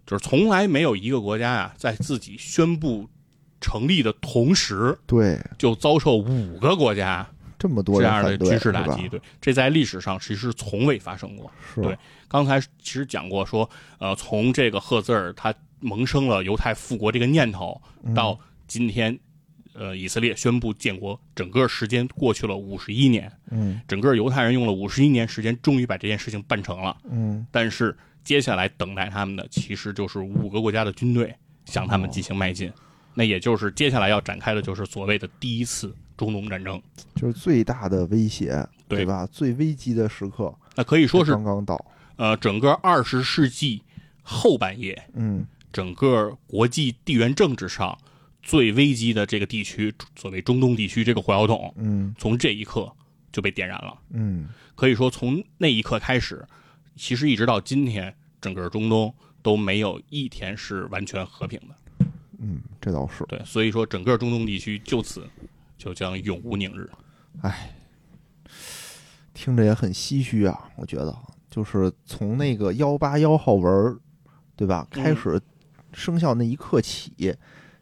[0.04, 3.08] 就是从来没有一个国家呀，在自己宣布
[3.60, 7.24] 成立的同时，对，就遭受五个国家。
[7.56, 11.52] 这么多这样的军事打击，对，这在历史上其实从未发生过。
[11.76, 11.96] 对，
[12.26, 13.68] 刚才其实讲过说，
[13.98, 17.78] 呃，从这个赫兹尔他萌生了犹太复国这个念头，
[18.14, 19.16] 到今天，
[19.72, 23.30] 呃，以色列宣布建国，整个时间过去了五十一年。
[23.50, 26.96] 嗯，整个犹太人用了五十一年时间，终于把这件事情办成了。
[27.10, 32.72] 嗯，但是接下来等待他们的，其实就是五个国家的军队向他们进行迈进。
[33.14, 36.80] 那也就是接下来要展开的，就是所谓的第一次中东战争，
[37.16, 39.26] 就是最大的威胁，对吧？
[39.26, 41.84] 最危机的时刻，那可以说是刚刚到。
[42.16, 43.82] 呃，整个二十世纪
[44.22, 47.96] 后半叶，嗯整个国际地缘政治上
[48.42, 52.90] 最危机的这个地区，所谓中东地区这个火药桶，嗯从这一刻
[53.30, 53.98] 就被点燃了。
[54.10, 56.46] 嗯可以说，从那一刻开始，
[56.96, 62.06] 其实一直到今天，整个中东都没有一天是完全和平的。
[62.38, 63.24] 嗯，这倒是。
[63.24, 65.28] 对，所以说整个中东地区就此
[65.76, 66.90] 就将永无宁日。
[67.42, 67.74] 唉，
[69.34, 70.70] 听着也很唏嘘啊。
[70.76, 71.14] 我觉得，
[71.50, 74.00] 就是从那个幺八幺号文，
[74.56, 74.88] 对吧？
[74.92, 75.38] 嗯开始
[75.92, 77.12] 生效那一刻起，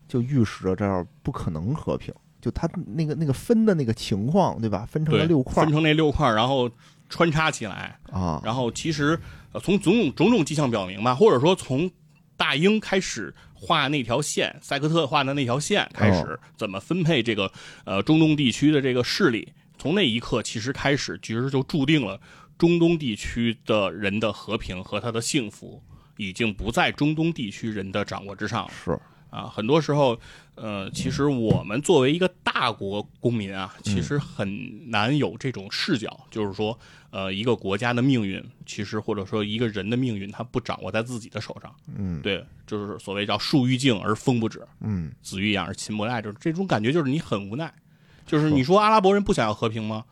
[0.09, 2.13] 就预示着这儿不可能和平。
[2.41, 4.87] 就他那个那个分的那个情况，对吧？
[4.87, 6.71] 分成了，六块分成那六块，然后
[7.09, 7.99] 穿插起来。
[8.11, 9.19] 啊，然后其实
[9.53, 11.91] 呃从种种种种迹象表明吧，或者说从
[12.37, 17.51] 大英开始画那条线，塞克特画的那条线开始，怎么分配这个
[17.85, 22.21] 呃中东地区的这个势力，从那一刻其实开始，其实就注定了
[22.57, 25.83] 中东地区的人的和平和他的幸福。
[26.21, 28.99] 已经不在中东地区人的掌握之上了是，
[29.31, 29.47] 啊！
[29.47, 30.19] 很多时候，
[30.55, 36.79] 呃，其实我们作为一个大国公民啊，其实很难有这种视角，就是说，
[37.11, 41.75] 呃，一个国家的命运，其实或者说一个人的命运，他不掌握在自己的手上。
[41.97, 47.73] 嗯对，就是所谓叫树欲静而风不止，嗯子欲养而亲不待，就是这种感觉，就是你很无奈。
[48.27, 50.05] 就是你说阿拉伯人不想要和平吗？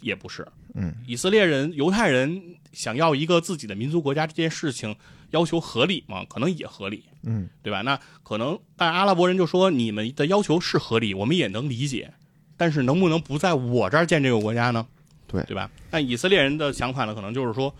[0.00, 0.46] 也不是。
[0.74, 2.40] 嗯，以色列人、犹太人
[2.72, 4.94] 想要一个自己的民族国家这件事情，
[5.30, 6.24] 要求合理吗？
[6.28, 7.82] 可能也合理，嗯对吧？
[7.82, 12.12] 那可能，但阿拉伯人就说你们的要求是合理，我们也能理解，
[12.56, 14.86] 但是能不能不在我这儿建这个国家呢？
[15.26, 15.70] 对对吧？
[15.90, 17.74] 那以色列人的想法呢，可能就是说，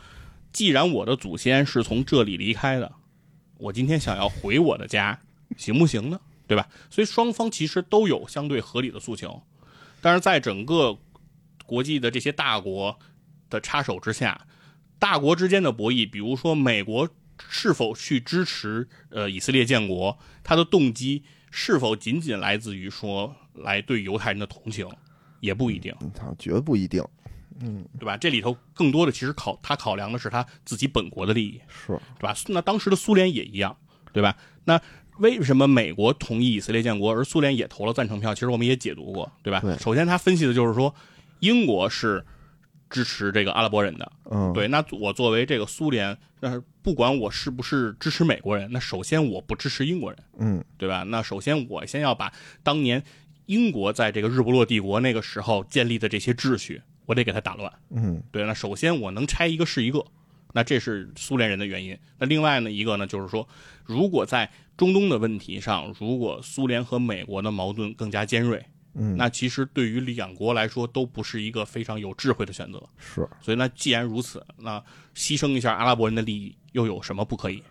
[0.52, 2.92] 既然我的祖先是从这里离开的，
[3.56, 5.18] 我今天想要回我的家，
[5.56, 6.20] 行不行呢？
[6.46, 6.68] 对吧？
[6.90, 9.42] 所以双方其实都有相对合理的诉求，
[10.00, 10.96] 但是在整个
[11.66, 12.98] 国际的这些大国
[13.50, 14.46] 的插手之下，
[14.98, 17.08] 大国之间的博弈，比如说美国
[17.48, 24.88] 是否去支持呃以色列建国，他的动机是否仅仅来自于说来对犹太人的同情，
[25.40, 25.94] 也不一定。
[26.00, 27.04] 嗯，他绝不一定
[27.60, 28.16] 嗯对吧？
[28.16, 32.34] 这里头更多的其实考他考量的是他自己本国的利益，是，对吧？
[32.46, 33.76] 那当时的苏联也一样，
[34.12, 34.36] 对吧？
[34.64, 34.80] 那
[35.18, 38.32] 为什么美国同意以色列建国，而苏联也投了赞成票？
[38.32, 39.58] 其实我们也解读过，对吧？
[39.60, 40.94] 对首先他分析的就是说，
[41.40, 42.24] 英国是
[42.90, 44.68] 支持这个阿拉伯人的，嗯，对。
[44.68, 51.02] 那我作为这个苏联，那不管我是不是支持美国人，那首先我不支持英国人，嗯对吧？
[51.02, 52.32] 那首先我先要把
[52.62, 53.02] 当年
[53.46, 57.72] 英国在这个日不落帝国那个时候建立的这些秩序，我得给它打乱。
[57.90, 60.04] 嗯对，那首先我能拆一个是一个，
[60.54, 61.98] 那这是苏联人的原因。
[62.18, 63.46] 那另外呢一个呢，就是说，
[63.84, 68.64] 如果在中东的问题上，如果苏联和美国的矛盾更加尖锐，
[68.98, 72.82] 嗯，那其实对于两国来说都不是一个非常有智慧的选择。
[72.98, 74.78] 是，所以那，既然如此，那
[75.14, 77.62] 牺牲一下阿拉伯人的利益又有什么不可以？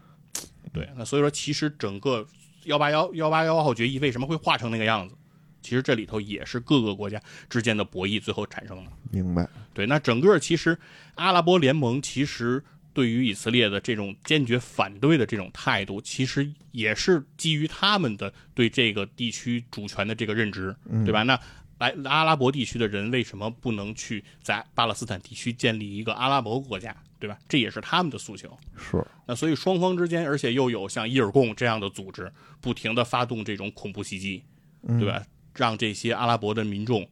[0.72, 2.26] 对，那所以说，其实整个
[2.64, 5.16] 幺八幺幺八幺号决议为什么会画成那个样子？
[5.62, 8.92] 其实这里头也是各个国家之间的博弈最后产生的。
[9.12, 10.78] 明白，对，那整个其实
[11.16, 12.64] 阿拉伯联盟其实
[12.98, 20.76] 对于以色列的这种坚决反对的这种态度，其实也是基于他们的对这个地区主权的这个认知，
[21.06, 21.22] 对吧？
[21.22, 21.40] 那
[21.78, 27.38] 来阿拉伯地区的人为什么不能去在巴勒斯坦地区建立一个阿拉伯国家，对吧？
[27.48, 28.58] 这也是他们的诉求。
[28.76, 34.44] 是，那所以双方之间，而且又有像伊尔贡这样的组织，不停的发动这种恐怖袭击，
[34.88, 35.24] 嗯对吧？
[35.54, 37.08] 让这些阿拉伯的民众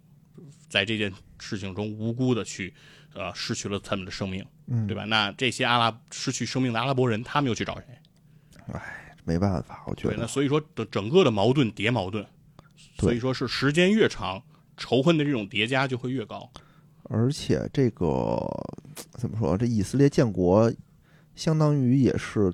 [0.68, 2.74] 在这件事情中无辜的去
[3.16, 5.04] 呃失去了他们的生命，嗯对吧？
[5.06, 7.86] 那这些阿拉失去生命的阿拉伯人，他们又去找谁？
[8.72, 8.82] 哎
[9.24, 12.24] 没办法，我觉对，那得，所以说的整个的矛盾叠矛盾，
[13.00, 14.40] 所以说是时间越长，
[14.78, 16.48] 仇恨的这种叠加就会越高。
[17.06, 18.40] 而且这个
[19.14, 19.58] 怎么说？
[19.58, 20.72] 这以色列建国，
[21.36, 22.54] 相当于也是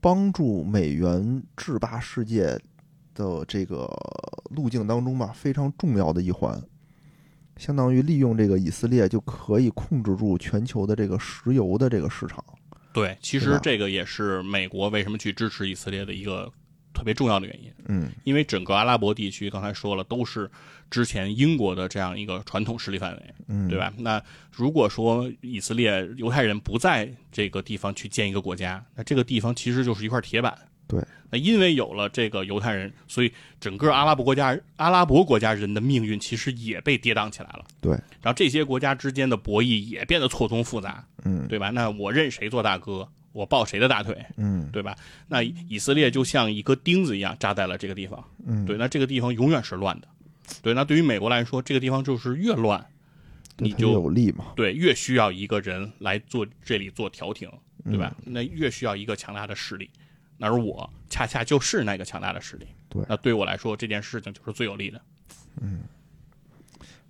[0.00, 2.56] 帮助美元制霸世界
[3.14, 3.88] 的这个
[4.50, 6.62] 路径当中吧，非常重要的一环。
[7.56, 12.44] 相当于利用这个以色列就可以控制住全球的这个石油的这个市场。
[12.92, 16.50] 对，其实这个也是美国为什么去支持以色列的一个
[16.92, 17.72] 特别重要的原因。
[17.86, 20.48] 嗯因为整个阿拉伯地区，刚才说了，都是
[20.90, 23.92] 之前英国的这样一个传统势力范围，嗯，对吧？
[23.98, 30.56] 那如果说以色列犹太人不在这个地方去建一个国家，那这个地方其实就是一块铁板。
[30.86, 37.64] 对，那因为有了这个犹太人，所以整个阿拉伯国家阿拉伯国家人的命运其实也被跌宕起来了。
[37.80, 41.70] 对，然后这些国家之间的博弈也变得错综复杂，嗯对吧？
[41.70, 44.94] 那我认谁做大哥，我抱谁的大腿，嗯对吧？
[45.26, 48.22] 那以色列就像一颗钉子一样扎在了这个地方。
[48.46, 50.08] 嗯，对，那这个地方永远是乱的。
[50.60, 52.84] 对，那对于美国来说，这个地方就是越乱，
[53.56, 57.50] 你就有利嘛，对越需要一个人来做这里做调停，
[57.84, 58.14] 对吧？
[58.22, 60.03] 那越需要一个强大的势力，那
[60.40, 62.66] 而我恰恰就是那个强大的势力。
[62.88, 65.00] 对那对我来说这件事情就是最有利的。
[65.60, 65.80] 嗯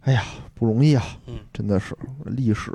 [0.00, 0.22] 哎呀，
[0.54, 1.96] 不容易啊，嗯真的是
[2.26, 2.70] 历史，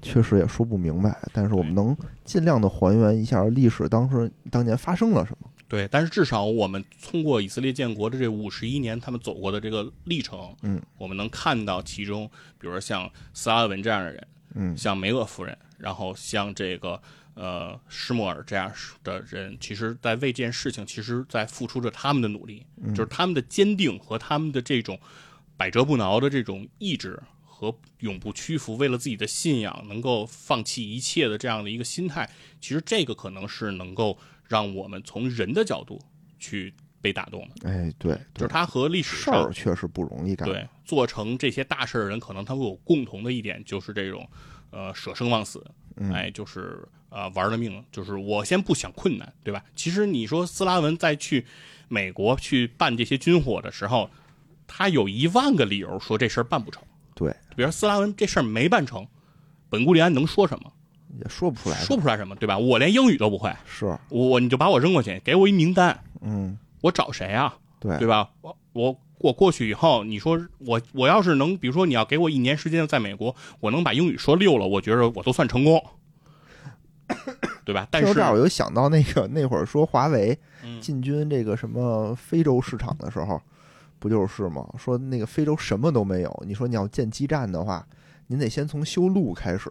[0.00, 1.94] 确实也说不明白，但是我们能
[2.24, 5.50] 尽量的还原一下历史当时当年发生了什么。
[5.68, 12.26] 对，但是至少我们通过以色列建国的这五十一年，他们走过的这个历程，嗯，我们能看到其中，
[12.58, 17.00] 比如说像斯拉文这样的人，嗯像梅厄夫人，然后像这个
[17.34, 18.72] 呃施莫尔这样
[19.02, 24.98] 的人，其实在为这件事情，其实在付出着他们的努力，就是他们的坚定和他们的这种
[25.56, 32.28] 百折不挠的这种意志和永不屈服，为了自己的信仰能够放弃一切的这样的一个心态，
[32.60, 34.18] 其实这个可能是能够
[34.48, 36.00] 让我们从人的角度
[36.38, 40.48] 去被打动的，哎，对，对就是他和历史事儿确实不容易干。
[40.48, 44.28] 对，做成这些大事儿的人，可能他会有共同的一点，就是这种，
[44.70, 45.64] 呃，舍生忘死，
[45.96, 49.62] 嗯哎，就是呃玩了命，就是我先不想困难，对吧？
[49.76, 51.44] 其实你说斯拉文在去
[51.88, 54.08] 美国去办这些军火的时候，
[54.66, 56.82] 他有一万个理由说这事儿办不成。
[57.14, 59.06] 对，比如斯拉文这事儿没办成，
[59.68, 60.72] 本古利安能说什么？
[61.22, 61.76] 也说不出来。
[61.76, 62.56] 说不出来什么，对吧？
[62.56, 67.54] 我连英语都不会，是，我我你就把我扔过去，给我一名单，嗯，我找谁啊？
[67.78, 68.30] 对，对吧？
[68.40, 75.84] 我我我过去以后，你说我我要是能，比如说你要给我一年时间在美国，我能把英语说溜了，我觉得我都算成功，
[77.64, 77.86] 对吧？
[77.90, 83.40] 但是这儿我又想到那个那会儿说华为嗯进军这个什么非洲市场的时候，
[83.98, 84.66] 不就是吗？
[84.78, 87.86] 说那个非洲什么都没有，你说你要建基站的话，
[88.26, 89.70] 您得先从修路开始。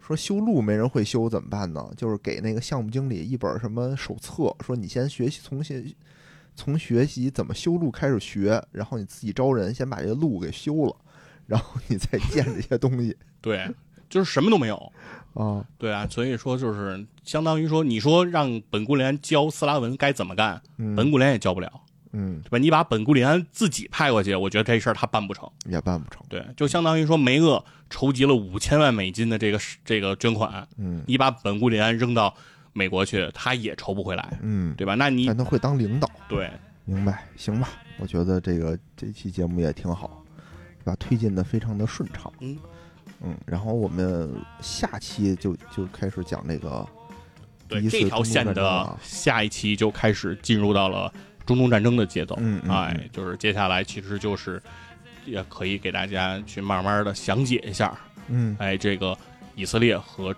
[0.00, 1.86] 说修路没人会修怎么办呢？
[1.94, 5.84] 就是给那个项目经理一本什么手册，说你先学习从学
[6.54, 10.96] 从学习怎么修路开始学，然后你自己招人，先把这个路给修了，
[11.46, 13.70] 然后你再建这些东西 对，
[14.08, 14.92] 就是什么都没有，
[15.34, 15.64] 啊。
[15.78, 21.70] 对啊，所以说就是相当于说，你说让本古里安教斯拉文该怎么干，嗯本古里安也教不了，
[22.12, 22.58] 嗯，对吧？
[22.58, 25.48] 你把本古里安自己派过去，我觉得这事儿他办不成。
[25.66, 26.24] 也办不成。
[26.28, 32.34] 对，就相当于说梅厄筹集了五千万美金的这个这个捐款，嗯你把本古里安扔到
[32.72, 34.94] 美国去，他也筹不回来，嗯，对吧？
[34.94, 36.10] 那你但他会当领导。
[36.28, 36.50] 对
[36.84, 37.68] 明白，行吧？
[37.98, 40.24] 我觉得这个这期节目也挺好，
[40.78, 40.96] 对吧？
[40.98, 42.32] 推进的非常的顺畅。
[42.40, 42.56] 嗯
[43.22, 46.86] 嗯，然后我们下期就就开始讲那个
[47.66, 51.12] 对这条线的啊下一期就开始进入到了
[51.44, 54.62] 中东战争的节奏，嗯嗯哎，就是接下来其实就是
[55.24, 57.98] 也可以给大家去慢慢的详解一下，
[58.28, 58.56] 嗯。
[58.58, 59.16] 哎，这个
[59.54, 60.34] 以色列和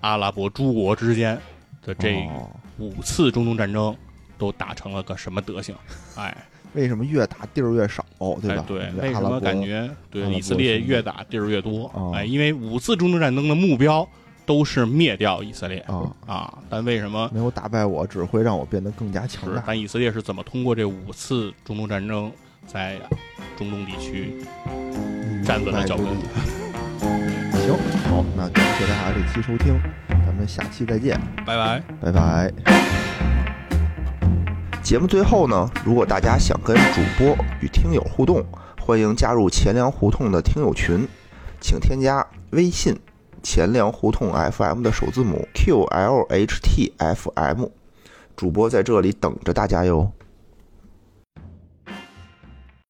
[0.00, 1.38] 阿拉伯诸国之间
[1.82, 2.50] 的这哦。
[2.78, 3.96] 五次中东战争
[4.36, 5.76] 都打成了个什么德行，
[6.16, 6.36] 哎。
[6.74, 8.04] 为什么越打地儿越少，
[8.42, 8.62] 对吧？
[8.62, 11.90] 哎，对，这为什么感觉对以色列越打地儿越多？
[11.96, 14.06] 嗯哎，因为五次中东战争的目标
[14.44, 19.52] 都是灭掉以色列啊啊，但为什么没有打败我，只会让我变得更加强？
[19.54, 19.62] 大？
[19.66, 22.30] 但以色列是怎么通过这五次中东战争
[22.66, 22.98] 在
[23.56, 24.34] 中东地区
[25.44, 26.06] 站稳了脚跟？
[27.64, 27.72] 行，
[28.10, 31.18] 好，那感谢大家这期收听，咱们下期再见。
[31.46, 31.82] 拜拜。
[32.00, 33.43] 拜拜。
[34.84, 38.44] 节目最后呢，如果大家想跟主播与听友互动，
[38.78, 41.08] 欢迎加入钱粮胡同的听友群，
[41.58, 42.94] 请添加微信
[43.42, 47.70] “钱粮胡同 FM” 的首字母 QLHTFM，
[48.36, 50.12] 主播在这里等着大家哟。